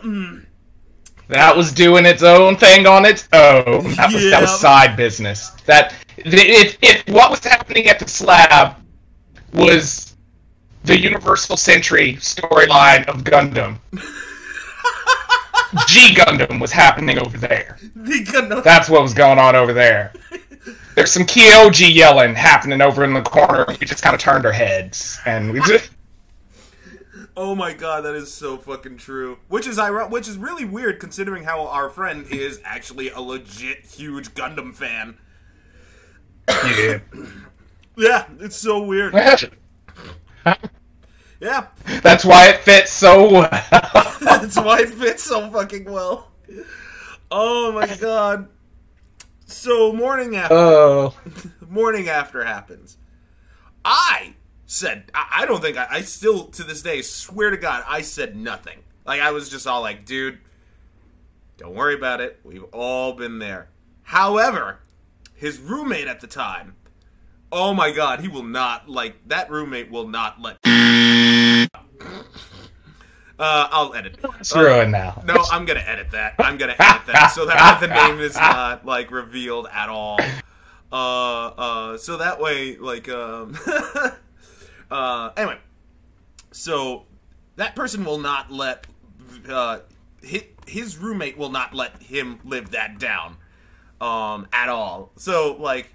[0.05, 0.45] Mm.
[1.29, 3.95] That was doing its own thing on its own.
[3.95, 5.51] That was, that was side business.
[5.67, 8.77] That if, if what was happening at the slab
[9.53, 10.17] was
[10.85, 13.79] the Universal Century storyline of Gundam,
[15.89, 17.79] G Gundam was happening over there.
[17.97, 18.63] The Gundam.
[18.63, 20.13] That's what was going on over there.
[20.95, 23.65] There's some Kyoji yelling happening over in the corner.
[23.69, 25.91] We just kind of turned our heads and we just.
[27.37, 29.39] Oh my god, that is so fucking true.
[29.49, 33.85] Which is ironic, which is really weird considering how our friend is actually a legit
[33.87, 35.19] huge Gundam fan.
[36.49, 36.99] Yeah.
[37.97, 39.15] Yeah, it's so weird.
[41.41, 41.67] Yeah,
[42.03, 43.49] That's why it fits so well.
[44.21, 46.33] that's why it fits so fucking well.
[47.31, 48.49] Oh my god.
[49.47, 51.15] So morning after Oh.
[51.69, 52.97] morning after happens.
[53.85, 54.35] I
[54.75, 58.03] said I, I don't think I, I still to this day swear to God I
[58.03, 58.81] said nothing.
[59.07, 60.39] Like I was just all like, dude,
[61.57, 62.41] don't worry about it.
[62.43, 63.69] We've all been there.
[64.03, 64.81] However,
[65.35, 66.75] his roommate at the time,
[67.53, 70.59] oh my God, he will not like that roommate will not let.
[73.37, 74.17] Uh, I'll edit.
[74.39, 75.23] It's ruined now.
[75.25, 76.35] No, I'm gonna edit that.
[76.39, 80.19] I'm gonna edit that so that the name is not like revealed at all.
[80.93, 83.59] Uh, uh, so that way, like, um,
[84.95, 85.59] uh, anyway,
[86.53, 87.05] so
[87.57, 88.87] that person will not let
[89.49, 89.81] uh,
[90.23, 93.37] his, his roommate will not let him live that down,
[94.01, 95.11] um, at all.
[95.17, 95.95] So, like,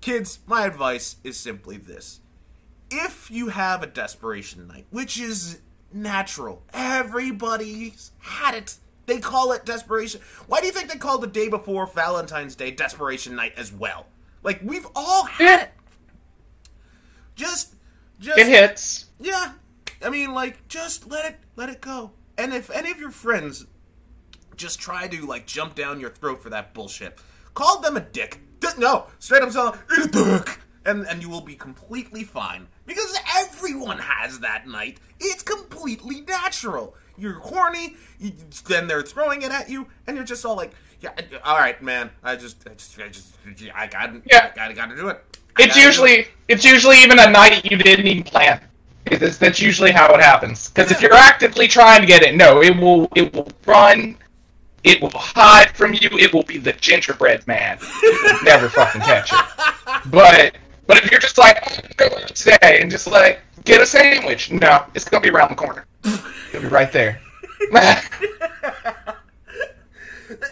[0.00, 2.20] kids, my advice is simply this:
[2.90, 5.60] if you have a desperation night, which is
[5.92, 8.76] natural, everybody's had it.
[9.04, 10.20] They call it desperation.
[10.46, 14.06] Why do you think they call the day before Valentine's Day desperation night as well?
[14.42, 15.70] Like we've all had it.
[17.34, 17.74] Just,
[18.18, 19.06] just It hits.
[19.20, 19.52] yeah.
[20.04, 22.12] I mean, like, just let it let it go.
[22.36, 23.66] And if any of your friends
[24.56, 27.18] just try to like jump down your throat for that bullshit,
[27.54, 28.40] call them a dick.
[28.60, 32.24] D- no, straight up tell them, "Eat a dick," and and you will be completely
[32.24, 34.98] fine because everyone has that night.
[35.20, 36.96] It's completely natural.
[37.16, 38.32] You're horny, you,
[38.66, 41.10] then they're throwing it at you, and you're just all like, "Yeah,
[41.44, 42.10] all right, man.
[42.24, 43.34] I just, I just, I just,
[43.74, 44.50] I got, Yeah.
[44.52, 45.16] I got, got to do it."
[45.56, 48.24] I It's gotta do it." It's usually it's usually even a night you didn't even
[48.24, 48.60] plan.
[49.06, 50.68] It's, that's usually how it happens.
[50.68, 54.16] Because if you're actively trying to get it, no, it will it will run,
[54.84, 56.08] it will hide from you.
[56.12, 57.78] It will be the gingerbread man.
[57.80, 59.38] It will never fucking catch it.
[60.10, 60.56] But
[60.88, 61.62] but if you're just like
[62.00, 65.86] "Oh, today and just like get a sandwich, no, it's gonna be around the corner.
[66.52, 67.20] It'll be right there.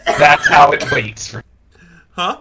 [0.06, 1.42] That's how it waits for.
[2.10, 2.38] huh?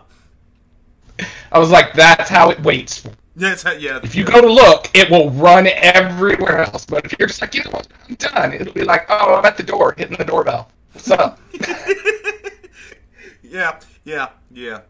[1.52, 3.12] I was like, that's how it waits for.
[3.38, 4.00] Yeah, it's, yeah.
[4.04, 6.86] If you go to look, it will run everywhere else.
[6.86, 9.46] But if you're just like, you know what, I'm done, it'll be like, oh, I'm
[9.46, 10.70] at the door, hitting the doorbell.
[10.94, 11.40] What's up?
[13.42, 14.82] Yeah, yeah, yeah.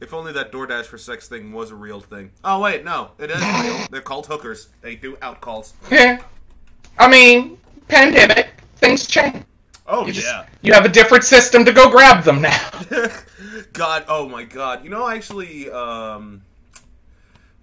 [0.00, 2.30] If only that DoorDash for sex thing was a real thing.
[2.42, 3.86] Oh wait, no, it is real.
[3.90, 4.68] They're called hookers.
[4.80, 5.74] They do out calls.
[5.90, 6.22] yeah.
[6.98, 7.58] I mean,
[7.88, 9.44] pandemic, things change.
[9.86, 10.46] Oh You just, yeah.
[10.62, 12.70] you have a different system to go grab them now.
[13.72, 14.84] God, oh my God.
[14.84, 16.42] You know, I actually, um,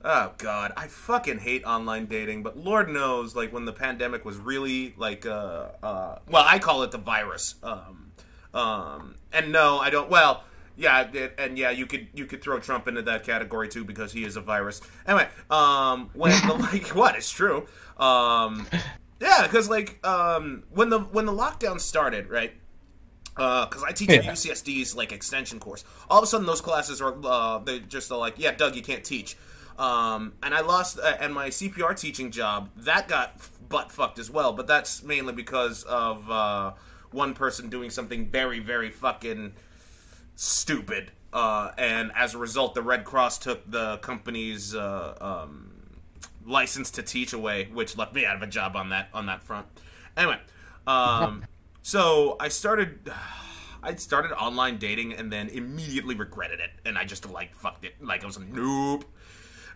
[0.04, 2.44] oh God, I fucking hate online dating.
[2.44, 6.84] But Lord knows, like when the pandemic was really like, uh, uh, well, I call
[6.84, 7.56] it the virus.
[7.64, 8.12] Um,
[8.54, 10.10] um, and no, I don't.
[10.10, 10.44] Well,
[10.78, 14.24] yeah, and yeah, you could you could throw Trump into that category too because he
[14.24, 14.80] is a virus.
[15.08, 17.16] Anyway, um, when the like, what?
[17.16, 17.68] It's true.
[17.98, 18.68] Um,
[19.20, 22.54] yeah, because like, um, when the when the lockdown started, right?
[23.36, 24.32] because I teach a Yeah.
[24.32, 25.84] UCSD's like extension course.
[26.10, 28.82] All of a sudden, those classes are uh, they just are like, yeah, Doug, you
[28.82, 29.38] can't teach.
[29.78, 34.32] Um, and I lost, uh, and my CPR teaching job that got butt fucked as
[34.32, 34.54] well.
[34.54, 36.74] But that's mainly because of uh,
[37.12, 39.54] one person doing something very, very fucking
[40.38, 41.12] stupid.
[41.34, 46.00] Uh, and as a result, the Red Cross took the company's uh, um,
[46.46, 49.44] license to teach away, which left me out of a job on that on that
[49.44, 49.68] front.
[50.16, 50.40] Anyway,
[50.86, 51.44] um,
[51.82, 53.12] so I started.
[53.84, 57.94] I started online dating and then immediately regretted it, and I just like fucked it.
[58.02, 59.04] Like I was a noob.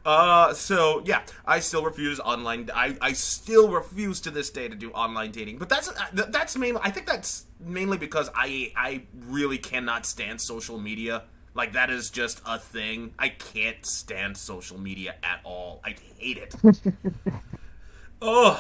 [0.06, 2.70] Uh, so yeah, I still refuse online.
[2.74, 5.58] I, I still refuse to this day to do online dating.
[5.60, 6.82] But that's uh, that's mainly.
[6.84, 11.24] I think that's mainly because I I really cannot stand social media.
[11.54, 13.14] Like that is just a thing.
[13.20, 15.82] I can't stand social media at all.
[15.84, 16.56] I hate it.
[18.22, 18.60] oh,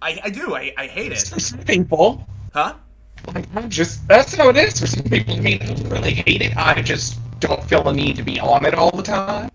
[0.00, 0.54] I, I do.
[0.54, 1.28] I, I hate it.
[1.28, 2.74] For some people, Huh?
[3.34, 5.34] like, I'm just, that's how it is for some people.
[5.36, 6.56] I mean, I really hate it.
[6.56, 9.50] I just don't feel the need to be on it all the time.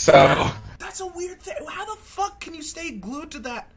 [0.00, 1.56] So, That's a weird thing.
[1.68, 3.70] How the fuck can you stay glued to that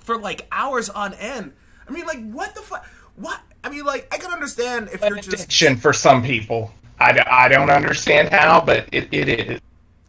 [0.00, 1.54] for like hours on end?
[1.88, 2.86] I mean, like, what the fuck?
[3.16, 3.40] What?
[3.64, 5.44] I mean, like, I can understand if you're just.
[5.44, 6.74] addiction for some people.
[7.00, 9.60] I, I don't understand how, but it, it is.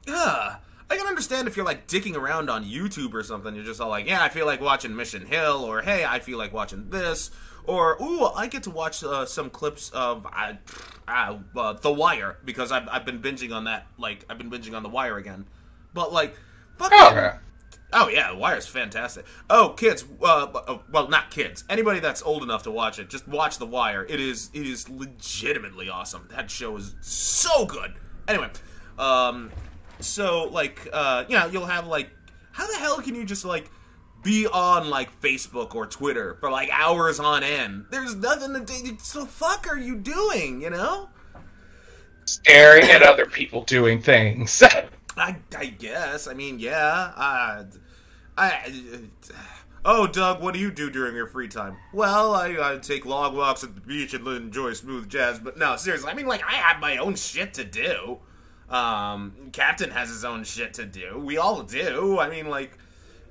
[0.10, 0.58] Ugh.
[0.90, 3.56] I can understand if you're like dicking around on YouTube or something.
[3.56, 6.38] You're just all like, yeah, I feel like watching Mission Hill, or hey, I feel
[6.38, 7.32] like watching this,
[7.66, 10.54] or ooh, I get to watch uh, some clips of uh,
[11.08, 13.88] uh, uh, The Wire because I've, I've been binging on that.
[13.98, 15.46] Like I've been binging on The Wire again,
[15.94, 16.36] but like,
[16.78, 17.40] fucking, Oh,
[17.94, 19.26] Oh yeah, The Wire's fantastic.
[19.50, 21.64] Oh, kids, uh, uh, well, not kids.
[21.70, 24.06] Anybody that's old enough to watch it, just watch The Wire.
[24.08, 26.28] It is it is legitimately awesome.
[26.32, 27.94] That show is so good.
[28.28, 28.50] Anyway,
[29.00, 29.52] um,
[30.00, 32.10] so like, uh, you know, you'll have like,
[32.52, 33.70] how the hell can you just like
[34.24, 37.86] be on like Facebook or Twitter for like hours on end?
[37.92, 38.98] There's nothing to do.
[39.02, 40.62] So fuck are you doing?
[40.62, 41.10] You know?
[42.26, 44.62] staring at other people doing things.
[45.18, 46.28] I, I guess.
[46.28, 47.14] I mean, yeah.
[47.16, 47.64] Uh,
[48.38, 48.74] I.
[49.88, 51.78] Oh, Doug, what do you do during your free time?
[51.94, 55.40] Well, I, I take long walks at the beach and enjoy smooth jazz.
[55.40, 58.18] But no, seriously, I mean, like, I have my own shit to do.
[58.70, 61.20] Um, Captain has his own shit to do.
[61.20, 62.20] We all do.
[62.20, 62.78] I mean, like,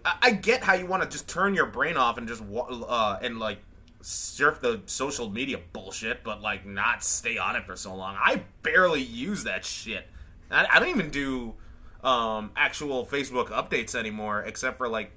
[0.04, 3.18] I, I get how you want to just turn your brain off and just uh,
[3.20, 3.58] and like
[4.00, 8.16] surf the social media bullshit, but like not stay on it for so long.
[8.18, 10.06] I barely use that shit.
[10.50, 11.54] I, I don't even do
[12.02, 15.10] um, actual Facebook updates anymore, except for like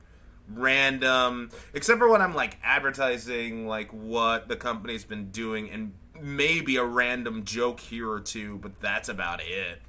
[0.50, 6.78] random, except for when I'm like advertising like what the company's been doing and maybe
[6.78, 9.82] a random joke here or two, but that's about it.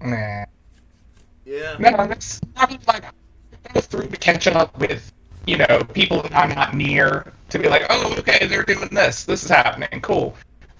[0.00, 0.44] Nah.
[1.44, 1.76] Yeah.
[1.78, 3.04] No, that's I mean, like
[3.72, 5.12] go through to catch up with
[5.46, 9.24] you know people that I'm not near to be like, oh, okay, they're doing this.
[9.24, 10.00] This is happening.
[10.00, 10.34] Cool.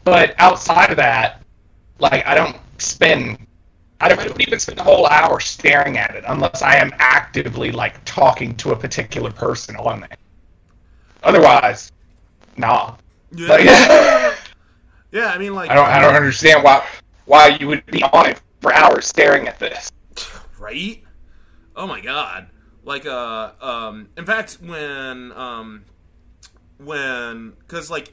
[0.05, 1.43] But outside of that,
[1.99, 3.39] like I don't spend.
[3.99, 6.93] I don't, I don't even spend a whole hour staring at it unless I am
[6.99, 10.19] actively like talking to a particular person on it.
[11.23, 11.93] Otherwise,
[12.59, 12.95] nah.
[13.33, 13.49] Yeah.
[13.49, 13.65] Like,
[15.13, 15.89] yeah, I mean, like, I don't.
[15.89, 16.87] I don't understand why
[17.25, 19.93] why you would be on it for hours staring at this.
[20.59, 21.01] right?
[21.77, 22.49] Oh my god.
[22.83, 25.85] Like uh um in fact when um
[26.79, 28.13] when cuz like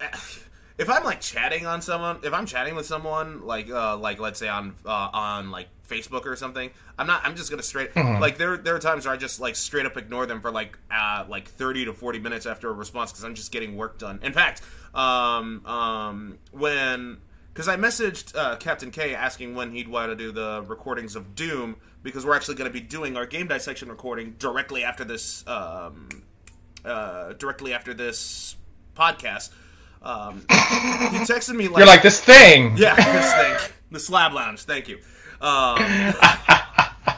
[0.78, 4.38] if I'm like chatting on someone, if I'm chatting with someone like uh like let's
[4.38, 7.96] say on uh, on like Facebook or something, I'm not I'm just going to straight
[7.96, 10.78] like there there are times where I just like straight up ignore them for like
[10.90, 14.18] uh like 30 to 40 minutes after a response cuz I'm just getting work done.
[14.22, 14.60] In fact,
[14.94, 17.18] um um when
[17.54, 21.36] because I messaged uh, Captain K asking when he'd want to do the recordings of
[21.36, 25.46] Doom because we're actually going to be doing our game dissection recording directly after this,
[25.46, 26.08] um,
[26.84, 28.56] uh, directly after this
[28.96, 29.50] podcast.
[30.02, 32.76] Um, he texted me like, You're like this thing.
[32.76, 34.62] yeah, this thing, the Slab Lounge.
[34.62, 34.96] Thank you.
[35.40, 35.78] Um,
[37.06, 37.14] uh,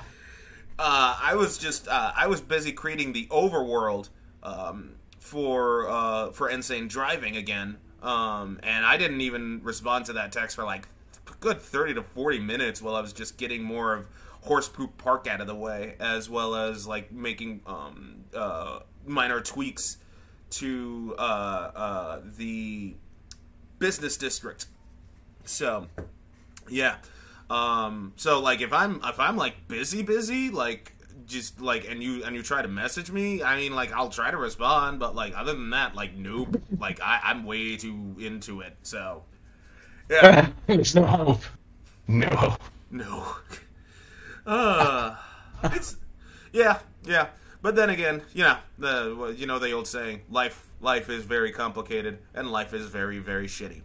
[0.78, 4.10] I was just uh, I was busy creating the overworld
[4.42, 10.32] um, for uh, for Insane Driving again, um, and I didn't even respond to that
[10.32, 10.88] text for like
[11.40, 14.06] good thirty to forty minutes while I was just getting more of
[14.42, 19.40] Horse Poop Park out of the way, as well as like making um, uh, minor
[19.40, 19.98] tweaks
[20.50, 22.94] to uh, uh, the
[23.78, 24.66] business district.
[25.44, 25.88] So,
[26.68, 26.96] yeah.
[27.50, 30.95] Um, so like if I'm if I'm like busy busy like
[31.26, 34.30] just like and you and you try to message me, I mean like I'll try
[34.30, 36.60] to respond, but like other than that, like nope.
[36.78, 38.76] like I, I'm way too into it.
[38.82, 39.22] So
[40.10, 40.48] yeah.
[40.66, 41.42] There's no hope.
[42.08, 42.56] No.
[42.90, 43.36] No.
[44.46, 45.16] Uh,
[45.64, 45.96] it's
[46.52, 47.26] yeah, yeah.
[47.62, 51.50] But then again, you know the you know the old saying, life life is very
[51.50, 53.82] complicated and life is very very shitty.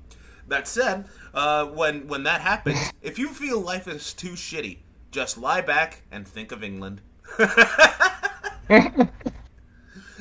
[0.48, 4.78] That said, uh, when when that happens, if you feel life is too shitty,
[5.10, 7.02] just lie back and think of England.
[7.38, 9.10] That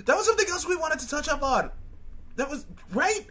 [0.06, 1.70] was something else we wanted to touch up on.
[2.36, 3.26] That was right.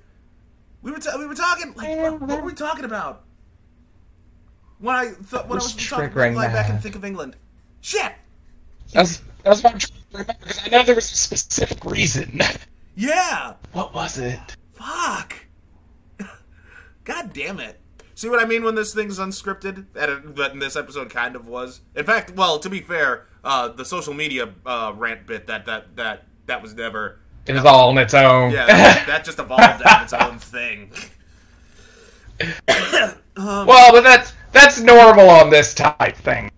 [0.81, 3.23] We were ta- we were talking like what, what were we talking about?
[4.79, 7.35] When I thought when I was talking triggering lie back and think of England.
[7.81, 8.13] Shit.
[8.93, 12.39] That's that's what I'm trying to remember because I know there was a specific reason.
[12.95, 13.53] Yeah.
[13.71, 14.57] What was it?
[14.73, 15.33] Fuck.
[17.05, 17.79] God damn it.
[18.13, 19.85] See what I mean when this thing's unscripted?
[19.95, 21.79] And it- That this episode kind of was.
[21.95, 25.95] In fact, well, to be fair, uh, the social media uh, rant bit that that
[25.95, 27.19] that that was never.
[27.45, 28.51] It was all on its own.
[28.51, 30.91] Yeah, that, that just evolved out of its own thing.
[33.37, 36.51] well, but that's that's normal on this type thing.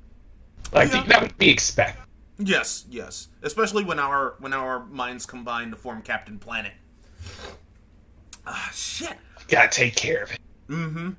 [0.74, 1.04] Like Yeah.
[1.08, 2.02] that would be expected.
[2.40, 3.28] Yes, yes.
[3.44, 6.74] Especially when our when our minds combine to form Captain Planet.
[8.46, 9.16] Ah, shit.
[9.48, 10.40] Gotta take care of it.
[10.68, 11.12] Mm-hmm.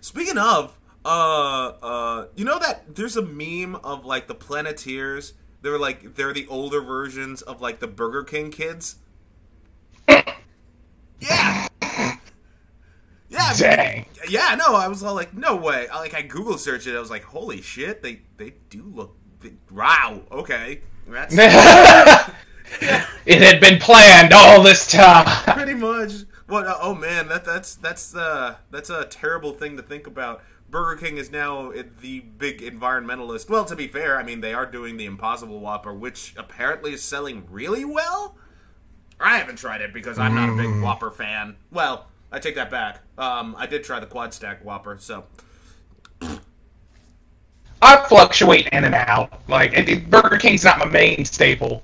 [0.00, 5.34] Speaking of, uh, uh, you know that there's a meme of like the Planeteers.
[5.62, 8.96] They're like they're the older versions of like the Burger King kids.
[11.22, 11.68] Yeah.
[13.28, 13.52] Yeah.
[13.56, 14.06] Dang.
[14.28, 15.86] yeah, no, I was all like, no way.
[15.88, 16.96] I, like I Google searched it.
[16.96, 19.16] I was like, holy shit, they they do look.
[19.40, 20.22] They, wow.
[20.32, 20.80] Okay.
[21.06, 21.34] That's
[23.26, 25.26] it had been planned all this time.
[25.54, 26.24] pretty much.
[26.46, 26.66] What?
[26.66, 30.42] uh, oh man, that that's that's uh that's a terrible thing to think about.
[30.72, 31.70] Burger King is now
[32.00, 33.48] the big environmentalist.
[33.50, 37.04] Well, to be fair, I mean they are doing the Impossible Whopper, which apparently is
[37.04, 38.36] selling really well.
[39.20, 41.56] I haven't tried it because I'm not a big Whopper fan.
[41.70, 43.00] Well, I take that back.
[43.18, 45.24] Um, I did try the Quad Stack Whopper, so
[47.82, 49.42] I fluctuate in and out.
[49.48, 51.82] Like it- Burger King's not my main staple,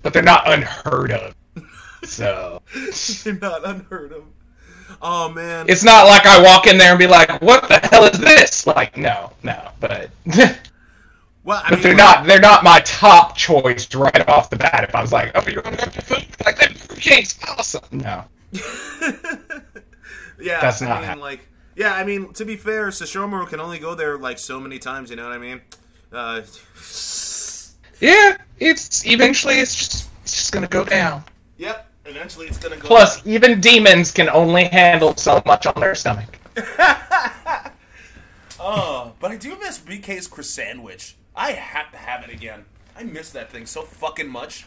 [0.00, 1.34] but they're not unheard of.
[2.04, 2.60] So
[3.24, 4.24] you're not unheard of.
[5.00, 8.04] Oh man, it's not like I walk in there and be like, "What the hell
[8.04, 9.70] is this?" Like, no, no.
[9.80, 10.10] But
[11.44, 14.84] well, I but they're not they're not my top choice right off the bat.
[14.88, 18.24] If I was like, "Oh, you're gonna have to food like that King's awesome," no.
[20.40, 23.60] yeah, That's I not mean, hap- like, yeah, I mean, to be fair, Sesshomaru can
[23.60, 25.10] only go there like so many times.
[25.10, 25.60] You know what I mean?
[26.12, 26.42] Uh,
[28.00, 31.22] Yeah, it's eventually it's just it's just gonna go down.
[31.56, 31.91] yep.
[32.16, 32.86] Eventually, it's gonna go.
[32.86, 36.38] Plus, even demons can only handle so much on their stomach.
[38.64, 41.16] Oh, but I do miss BK's sandwich.
[41.34, 42.64] I have to have it again.
[42.96, 44.66] I miss that thing so fucking much.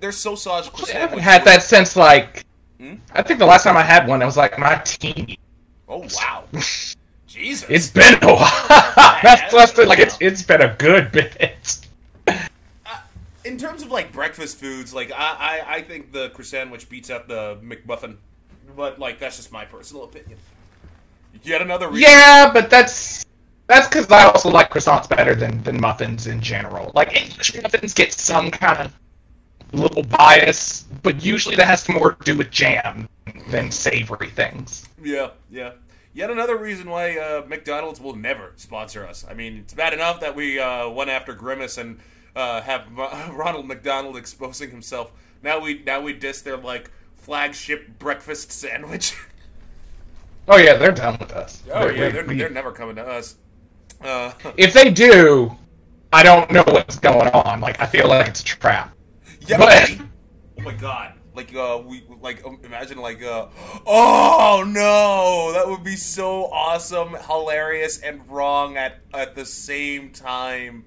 [0.00, 2.44] Their sausage Chris I haven't had that since like
[2.78, 2.94] Hmm?
[3.12, 5.36] I think the last time I had one, it was like my teen.
[5.88, 6.44] Oh wow,
[7.26, 7.66] Jesus!
[7.70, 8.66] It's been a while.
[9.22, 11.85] That's that's like it's it's been a good bit.
[13.46, 17.10] In terms of like breakfast foods, like I, I, I think the croissant sandwich beats
[17.10, 18.16] out the McMuffin,
[18.76, 20.38] but like that's just my personal opinion.
[21.42, 22.10] Yet another reason.
[22.10, 23.24] Yeah, but that's
[23.66, 26.90] that's because I also like croissants better than than muffins in general.
[26.94, 28.98] Like English muffins get some kind of
[29.72, 33.08] little bias, but usually that has more to do with jam
[33.48, 34.88] than savory things.
[35.02, 35.72] Yeah, yeah.
[36.14, 39.26] Yet another reason why uh, McDonald's will never sponsor us.
[39.28, 42.00] I mean, it's bad enough that we uh, went after Grimace and
[42.36, 45.10] uh, have Ro- Ronald McDonald exposing himself.
[45.42, 49.14] Now we now we diss their like flagship breakfast sandwich.
[50.48, 51.64] Oh yeah, they're done with us.
[51.72, 53.34] oh They- yeah, they- they're, they're never coming to us.
[54.00, 55.56] Uh, if they do,
[56.12, 57.60] I don't know what's going on.
[57.60, 58.94] Like I feel like it's a trap.
[59.40, 59.96] yeah, But-
[60.58, 61.14] oh my god.
[61.34, 63.48] Like uh, we like um, imagine like uh,
[63.86, 70.84] oh no, that would be so awesome, hilarious, and wrong at at the same time.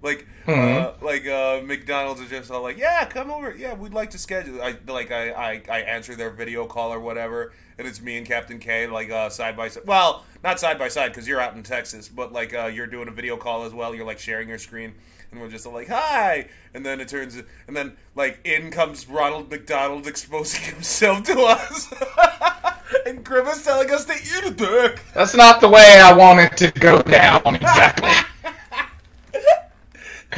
[0.00, 1.02] Like, uh, Mhm.
[1.02, 4.62] like uh, McDonald's is just all like, yeah, come over, yeah, we'd like to schedule.
[4.62, 8.24] I like I, I I answer their video call or whatever, and it's me and
[8.26, 9.82] Captain K like uh, side by side.
[9.86, 13.08] Well, not side by side because you're out in Texas, but like uh, you're doing
[13.08, 13.92] a video call as well.
[13.94, 14.94] You're like sharing your screen,
[15.32, 17.36] and we're just all like, hi, and then it turns,
[17.66, 21.92] and then like in comes Ronald McDonald exposing himself to us,
[23.06, 25.00] and Grimace telling us to eat a dick.
[25.12, 28.10] That's not the way I want it to go down exactly.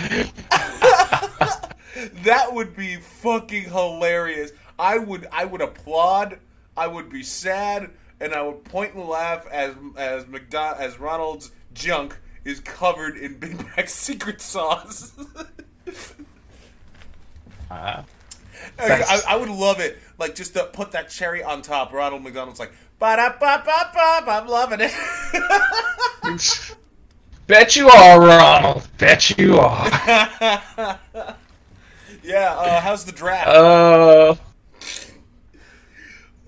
[2.23, 4.53] that would be fucking hilarious.
[4.79, 6.39] I would I would applaud.
[6.77, 11.51] I would be sad, and I would point and laugh as as McDon- as Ronald's
[11.75, 15.13] junk is covered in Big Mac secret sauce.
[17.71, 18.03] Uh,
[18.81, 21.93] I, I would love it, like just to put that cherry on top.
[21.93, 24.33] Ronald McDonald's like, ba da ba ba ba.
[24.33, 24.93] I'm loving it.
[27.51, 28.89] bet you are, Ronald.
[28.97, 29.87] Bet you are.
[32.23, 32.55] yeah.
[32.55, 33.49] Uh, how's the draft?
[33.49, 34.37] Uh,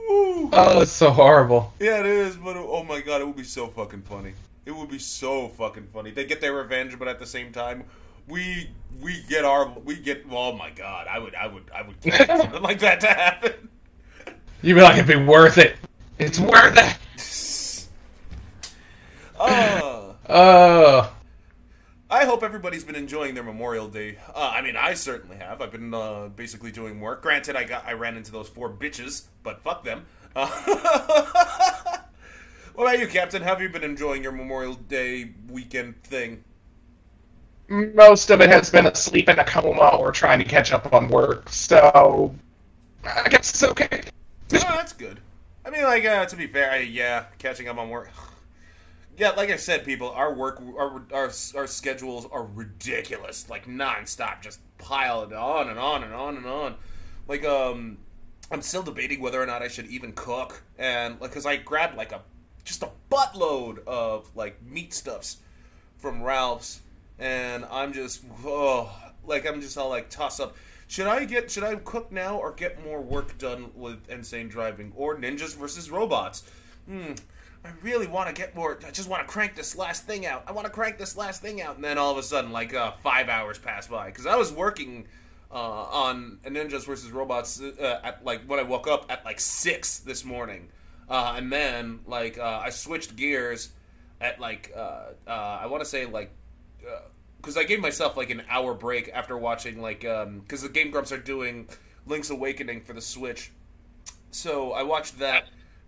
[0.01, 0.49] Ooh.
[0.53, 1.75] oh, it's so horrible.
[1.81, 4.35] Yeah, it is, but oh my god, it would be so fucking funny.
[4.65, 6.13] It would be so fucking funny.
[6.13, 7.85] They get their revenge, but at the same time,
[8.29, 10.25] we we get our we get.
[10.31, 13.69] Oh my god, I would I would I would kill something like that to happen.
[14.63, 15.75] You'd be like, it'd be worth it.
[16.21, 16.97] It's worth it.
[19.41, 21.09] Uh, Uh,
[22.11, 24.19] I hope everybody's been enjoying their Memorial Day.
[24.35, 25.61] Uh, I mean, I certainly have.
[25.61, 27.23] I've been uh, basically doing work.
[27.23, 30.07] Granted, I got I ran into those four bitches, but fuck them.
[30.37, 30.47] Uh,
[32.75, 33.43] what about you, Captain?
[33.43, 36.45] Have you been enjoying your Memorial Day weekend thing?
[37.73, 41.09] most of it has been asleep in a coma or trying to catch up on
[41.09, 42.35] work, so
[43.05, 44.03] I guess it's okay.
[44.49, 45.21] That's good.
[45.65, 48.11] I mean, like, uh, to be fair, I, yeah, catching up on work.
[49.17, 54.41] Yeah, like I said, people, our work, our, our our schedules are ridiculous, like nonstop,
[54.41, 56.77] just piled on and on and on and on.
[57.29, 57.99] Like, um,
[58.51, 61.97] I'm still debating whether or not I should even cook, and like, cause I grabbed
[61.97, 62.23] like a
[62.65, 65.39] just a buttload of like meat stuffs
[65.99, 66.81] from Ralph's,
[67.19, 68.91] and I'm just, oh,
[69.25, 70.57] like I'm just all like toss up.
[70.87, 71.51] Should I get?
[71.51, 75.91] Should I cook now or get more work done with insane driving or ninjas versus
[75.91, 76.43] robots?
[76.87, 77.13] hmm,
[77.65, 78.79] I really want to get more.
[78.87, 80.43] I just want to crank this last thing out.
[80.47, 81.77] I want to crank this last thing out.
[81.77, 84.53] And then all of a sudden, like uh, five hours pass by because I was
[84.53, 85.07] working
[85.53, 89.99] uh, on Ninjas versus Robots uh, at like when I woke up at like six
[90.01, 90.71] this morning,
[91.09, 93.71] uh, and then like uh, I switched gears
[94.21, 96.33] at like uh, uh, I want to say like
[97.37, 101.13] because I gave myself like an hour break after watching like because the Game Grumps
[101.13, 101.69] are doing
[102.07, 103.53] Link's Awakening for the Switch,
[104.33, 105.45] so I watched that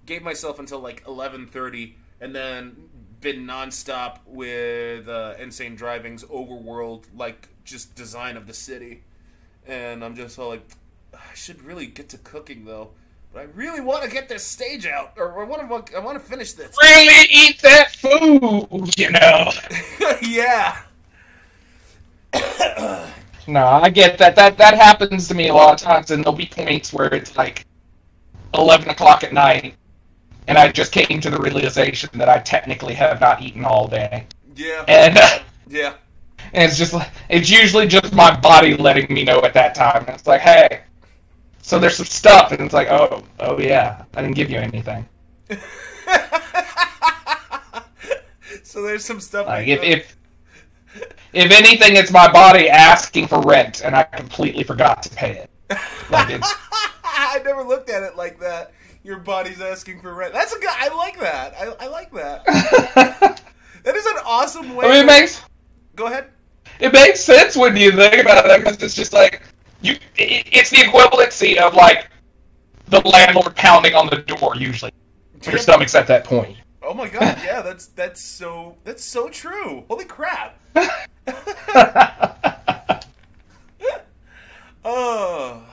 [0.07, 2.89] gave myself until like 11:30 and then
[3.21, 9.03] been nonstop with uh, Insane Driving's overworld like just design of the city.
[9.67, 10.69] And I'm just all like
[11.15, 12.91] I should really get to cooking though.
[13.33, 16.23] But I really want to get this stage out or I want to I want
[16.23, 16.77] to finish this.
[16.81, 19.51] Really eat that food, you know.
[20.23, 20.83] yeah.
[23.47, 24.37] no, I get that.
[24.37, 27.37] That that happens to me a lot of times, and there'll be points where it's
[27.37, 27.67] like
[28.55, 29.75] eleven o'clock at night,
[30.47, 34.27] and I just came to the realization that I technically have not eaten all day.
[34.55, 34.85] Yeah.
[34.89, 35.39] And uh,
[35.69, 35.95] yeah.
[36.53, 40.05] And it's just like it's usually just my body letting me know at that time.
[40.07, 40.83] And it's like, hey,
[41.63, 45.07] so there's some stuff, and it's like, oh, oh yeah, I didn't give you anything.
[48.63, 49.47] so there's some stuff.
[49.47, 50.17] Like if, if
[51.33, 55.51] if anything, it's my body asking for rent, and I completely forgot to pay it.
[56.11, 56.39] Like
[57.05, 58.73] I never looked at it like that.
[59.05, 60.33] Your body's asking for rent.
[60.33, 60.71] That's a good.
[60.71, 61.55] I like that.
[61.61, 62.43] I, I like that.
[63.85, 64.87] that is an awesome way.
[64.87, 65.43] I mean, it makes.
[65.95, 66.31] Go ahead.
[66.81, 69.43] It makes sense when you think about it, because it's just like
[69.83, 69.93] you.
[70.17, 72.09] It, it's the equivalency of like
[72.89, 74.91] the landlord pounding on the door usually.
[75.43, 76.57] Your stomach's at that point.
[76.83, 77.39] Oh my god!
[77.45, 79.85] Yeah, that's that's so that's so true.
[79.87, 80.59] Holy crap!
[84.83, 85.63] oh.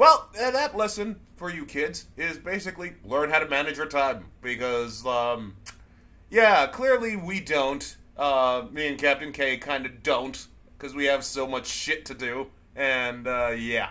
[0.00, 4.26] Well, uh, that lesson for you kids is basically learn how to manage your time
[4.42, 5.56] because, um,
[6.28, 7.96] yeah, clearly we don't.
[8.18, 12.14] Uh, me and Captain K kind of don't because we have so much shit to
[12.14, 13.88] do, and uh, yeah,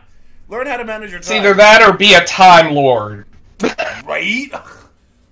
[0.48, 1.38] learn how to manage your time.
[1.38, 3.26] It's either that or be a time lord.
[4.06, 4.52] right?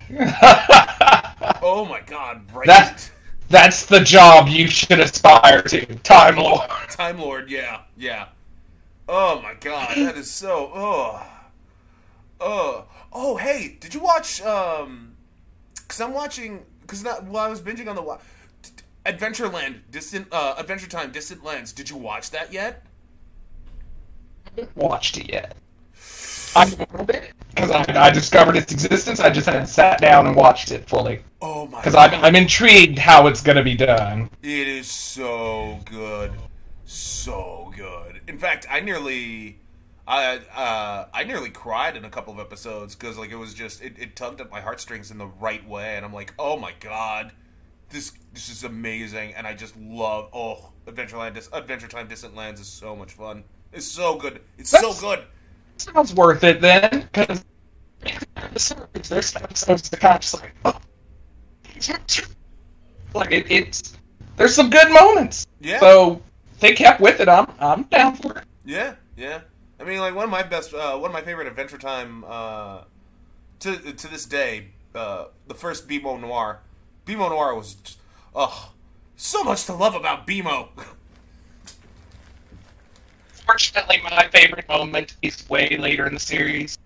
[1.62, 2.52] oh my god!
[2.52, 2.66] Right.
[2.66, 3.12] That,
[3.50, 6.68] that's the job you should aspire to, time lord.
[6.90, 8.30] Time lord, yeah, yeah.
[9.08, 10.72] Oh my god, that is so.
[10.74, 11.24] Oh.
[12.40, 12.86] Oh.
[13.12, 14.42] Oh, hey, did you watch.
[14.42, 15.16] um
[15.76, 16.66] Because I'm watching.
[16.82, 18.20] Because not while I was binging on the.
[19.06, 20.28] Adventureland, Distant.
[20.32, 21.72] Uh, Adventure Time, Distant Lands.
[21.72, 22.86] Did you watch that yet?
[24.46, 25.56] I haven't watched it yet.
[26.56, 29.20] I because I, I, discovered its existence.
[29.20, 31.22] I just hadn't sat down and watched it fully.
[31.42, 31.80] Oh my!
[31.80, 34.30] Because I'm, I'm intrigued how it's going to be done.
[34.42, 36.32] It is so good,
[36.86, 38.22] so good.
[38.28, 39.60] In fact, I nearly,
[40.08, 43.82] I uh, I nearly cried in a couple of episodes because like it was just
[43.82, 46.74] it, it tugged at my heartstrings in the right way, and I'm like, oh my
[46.80, 47.34] god,
[47.90, 52.68] this this is amazing, and I just love oh Adventureland, Adventure Time, Distant Lands is
[52.68, 53.44] so much fun.
[53.74, 54.42] It's so good.
[54.58, 55.26] It's That's, so good
[55.82, 57.44] sounds worth it then, because
[58.02, 60.80] there's episodes that kind of like, oh,
[63.14, 63.98] like it, it's
[64.36, 65.48] there's some good moments.
[65.60, 65.80] Yeah.
[65.80, 66.22] So
[66.60, 67.30] they kept with it.
[67.30, 68.44] I'm I'm down for it.
[68.66, 69.42] Yeah, yeah.
[69.88, 72.82] I mean, like one of my best, uh, one of my favorite Adventure Time uh,
[73.60, 76.60] to to this day, uh, the first BMO Noir.
[77.06, 77.96] BMO Noir was,
[78.36, 78.74] oh,
[79.16, 80.68] so much to love about BMO.
[83.46, 86.78] Fortunately, my favorite moment is way later in the series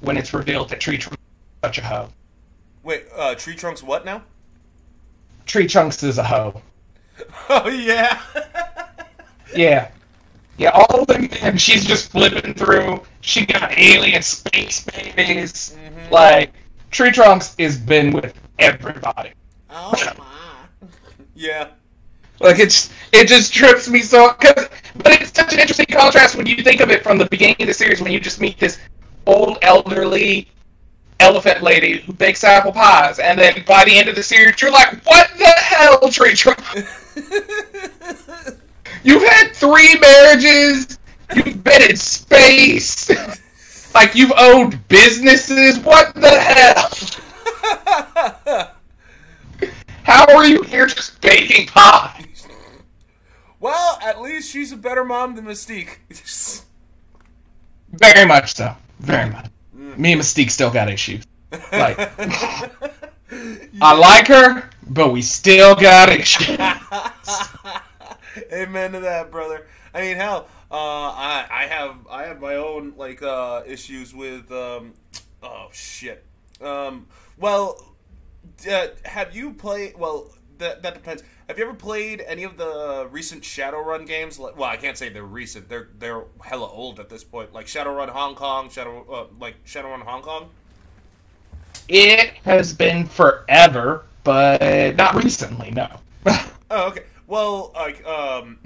[0.00, 2.08] when it's revealed that Tree Trunks is such a hoe.
[2.82, 4.24] Wait, uh, Tree Trunks what now?
[5.46, 6.60] Tree Trunks is a hoe.
[7.48, 8.18] Oh, yeah.
[9.54, 9.90] yeah.
[10.60, 13.00] Yeah, all of them, and she's just flipping through.
[13.22, 15.74] She got alien space babies.
[15.74, 16.12] Mm-hmm.
[16.12, 16.52] Like,
[16.90, 19.30] Tree Trunks has been with everybody.
[19.70, 20.88] Oh, my.
[21.34, 21.68] yeah.
[22.40, 24.34] Like it's it just trips me so.
[24.34, 27.56] Cause, but it's such an interesting contrast when you think of it from the beginning
[27.60, 28.78] of the series when you just meet this
[29.26, 30.46] old elderly
[31.20, 34.70] elephant lady who bakes apple pies, and then by the end of the series you're
[34.70, 36.60] like, what the hell, Tree Trunk?
[39.02, 40.98] you've had three marriages.
[41.34, 43.10] You've been in space.
[43.94, 45.78] like you've owned businesses.
[45.78, 46.90] What the hell?
[50.02, 52.24] How are you here just baking pie?
[53.60, 55.98] Well, at least she's a better mom than Mystique.
[57.92, 58.74] Very much so.
[59.00, 59.50] Very much.
[59.76, 59.98] Mm.
[59.98, 61.26] Me and Mystique still got issues.
[61.72, 61.98] Like,
[63.82, 66.56] I like her, but we still got issues.
[68.52, 69.66] Amen to that, brother.
[69.94, 74.50] I mean, hell, uh, I I have I have my own like uh, issues with
[74.52, 74.94] um,
[75.42, 76.24] oh shit,
[76.60, 77.06] Um,
[77.38, 77.94] well,
[78.70, 79.96] uh, have you played?
[79.98, 81.22] Well, that that depends.
[81.48, 84.38] Have you ever played any of the recent Shadowrun games?
[84.38, 85.68] Like- Well, I can't say they're recent.
[85.68, 87.52] They're they're hella old at this point.
[87.52, 90.50] Like Shadowrun Hong Kong, Shadow uh, like Shadowrun Hong Kong.
[91.88, 95.70] It has been forever, but not recently.
[95.70, 95.88] No.
[96.72, 97.02] Oh, okay.
[97.30, 98.58] Well, like, um,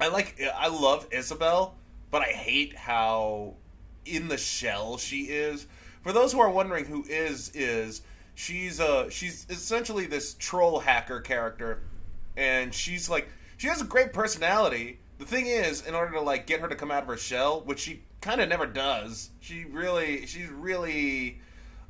[0.00, 1.76] I like, I love Isabel,
[2.10, 3.54] but I hate how
[4.04, 5.68] in the shell she is.
[6.00, 8.02] For those who are wondering who is is,
[8.34, 11.84] she's uh she's essentially this troll hacker character,
[12.36, 14.98] and she's like she has a great personality.
[15.18, 17.60] The thing is, in order to like get her to come out of her shell,
[17.60, 21.38] which she kind of never does, she really she's really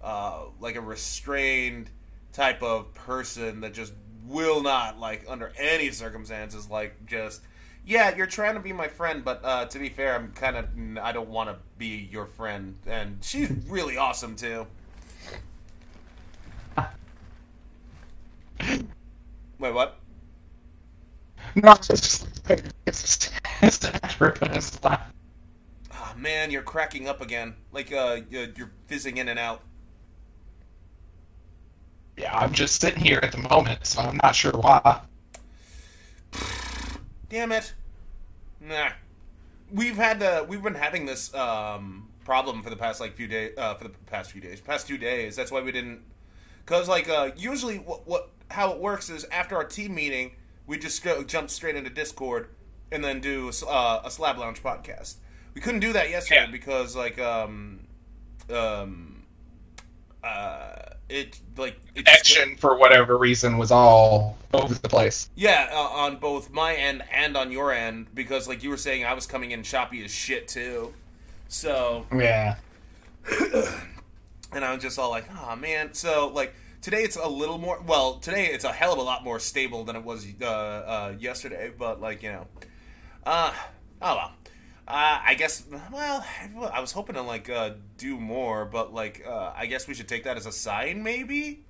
[0.05, 1.89] uh, like a restrained
[2.35, 3.95] type of person that just
[4.29, 7.43] will not like under any circumstances like just
[7.85, 10.67] yeah you're trying to be my friend but uh, to be fair i'm kind of
[11.03, 12.77] i don't want to be your friend.
[12.87, 14.67] And she's really awesome too.
[19.59, 19.99] Wait what?
[21.55, 23.31] No, it's just it's
[23.63, 23.91] it's
[24.43, 25.01] it's oh
[26.17, 27.55] man you're cracking up again.
[27.73, 29.63] Like uh you're fizzing in and out
[32.19, 35.03] Yeah, I'm just sitting here at the moment, so I'm not sure why.
[37.29, 37.75] Damn it.
[38.61, 38.91] Nah.
[39.71, 43.53] We've had uh, we've been having this um, problem for the past like few days
[43.57, 45.37] uh, for the past few days, past two days.
[45.37, 46.01] That's why we didn't
[46.67, 50.33] cuz like uh, usually what what how it works is after our team meeting,
[50.67, 52.49] we just go jump straight into Discord
[52.91, 55.17] and then do uh, a Slab Lounge podcast.
[55.55, 56.51] We couldn't do that yesterday Yeah.
[56.51, 57.81] because like um
[58.51, 59.25] um
[60.25, 65.31] uh it like it just- Action, for whatever reason, was all over the place.
[65.35, 69.05] Yeah, uh, on both my end and on your end, because like you were saying,
[69.05, 70.93] I was coming in choppy as shit too.
[71.49, 72.57] So, Yeah.
[74.53, 77.81] and I was just all like, "Oh man." So like today, it's a little more.
[77.87, 81.15] Well, today it's a hell of a lot more stable than it was uh, uh,
[81.19, 81.71] yesterday.
[81.77, 82.47] But like you know,
[83.25, 83.53] uh,
[84.03, 84.33] oh well.
[84.89, 85.65] Uh, I guess.
[85.93, 86.25] Well,
[86.73, 90.09] I was hoping to like uh, do more, but like uh, I guess we should
[90.09, 91.67] take that as a sign, maybe.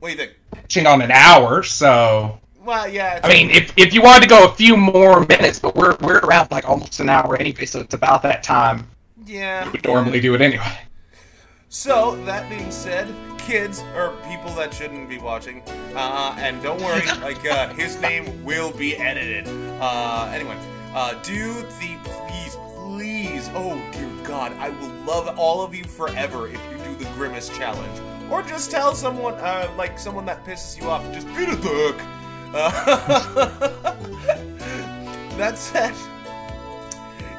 [0.00, 0.32] What do you think?
[0.54, 3.20] Touching on an hour, so Well, yeah.
[3.22, 6.20] I mean, if if you wanted to go a few more minutes, but we're we're
[6.20, 8.88] around like almost an hour anyway, so it's about that time.
[9.26, 9.66] yeah.
[9.66, 10.78] We would normally do it anyway.
[11.74, 13.08] So, that being said,
[13.38, 15.62] kids or people that shouldn't be watching,
[15.96, 19.48] uh, and don't worry, like uh, his name will be edited.
[19.80, 20.54] Uh, anyway,
[20.92, 26.46] uh, do the please, please, oh dear God, I will love all of you forever
[26.46, 30.78] if you do the grimace challenge, or just tell someone, uh, like someone that pisses
[30.78, 31.96] you off, just eat a dick.
[32.52, 33.94] Uh,
[35.38, 35.94] that's it.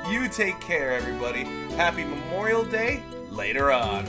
[0.10, 1.44] You take care, everybody.
[1.76, 4.08] Happy Memorial Day later on.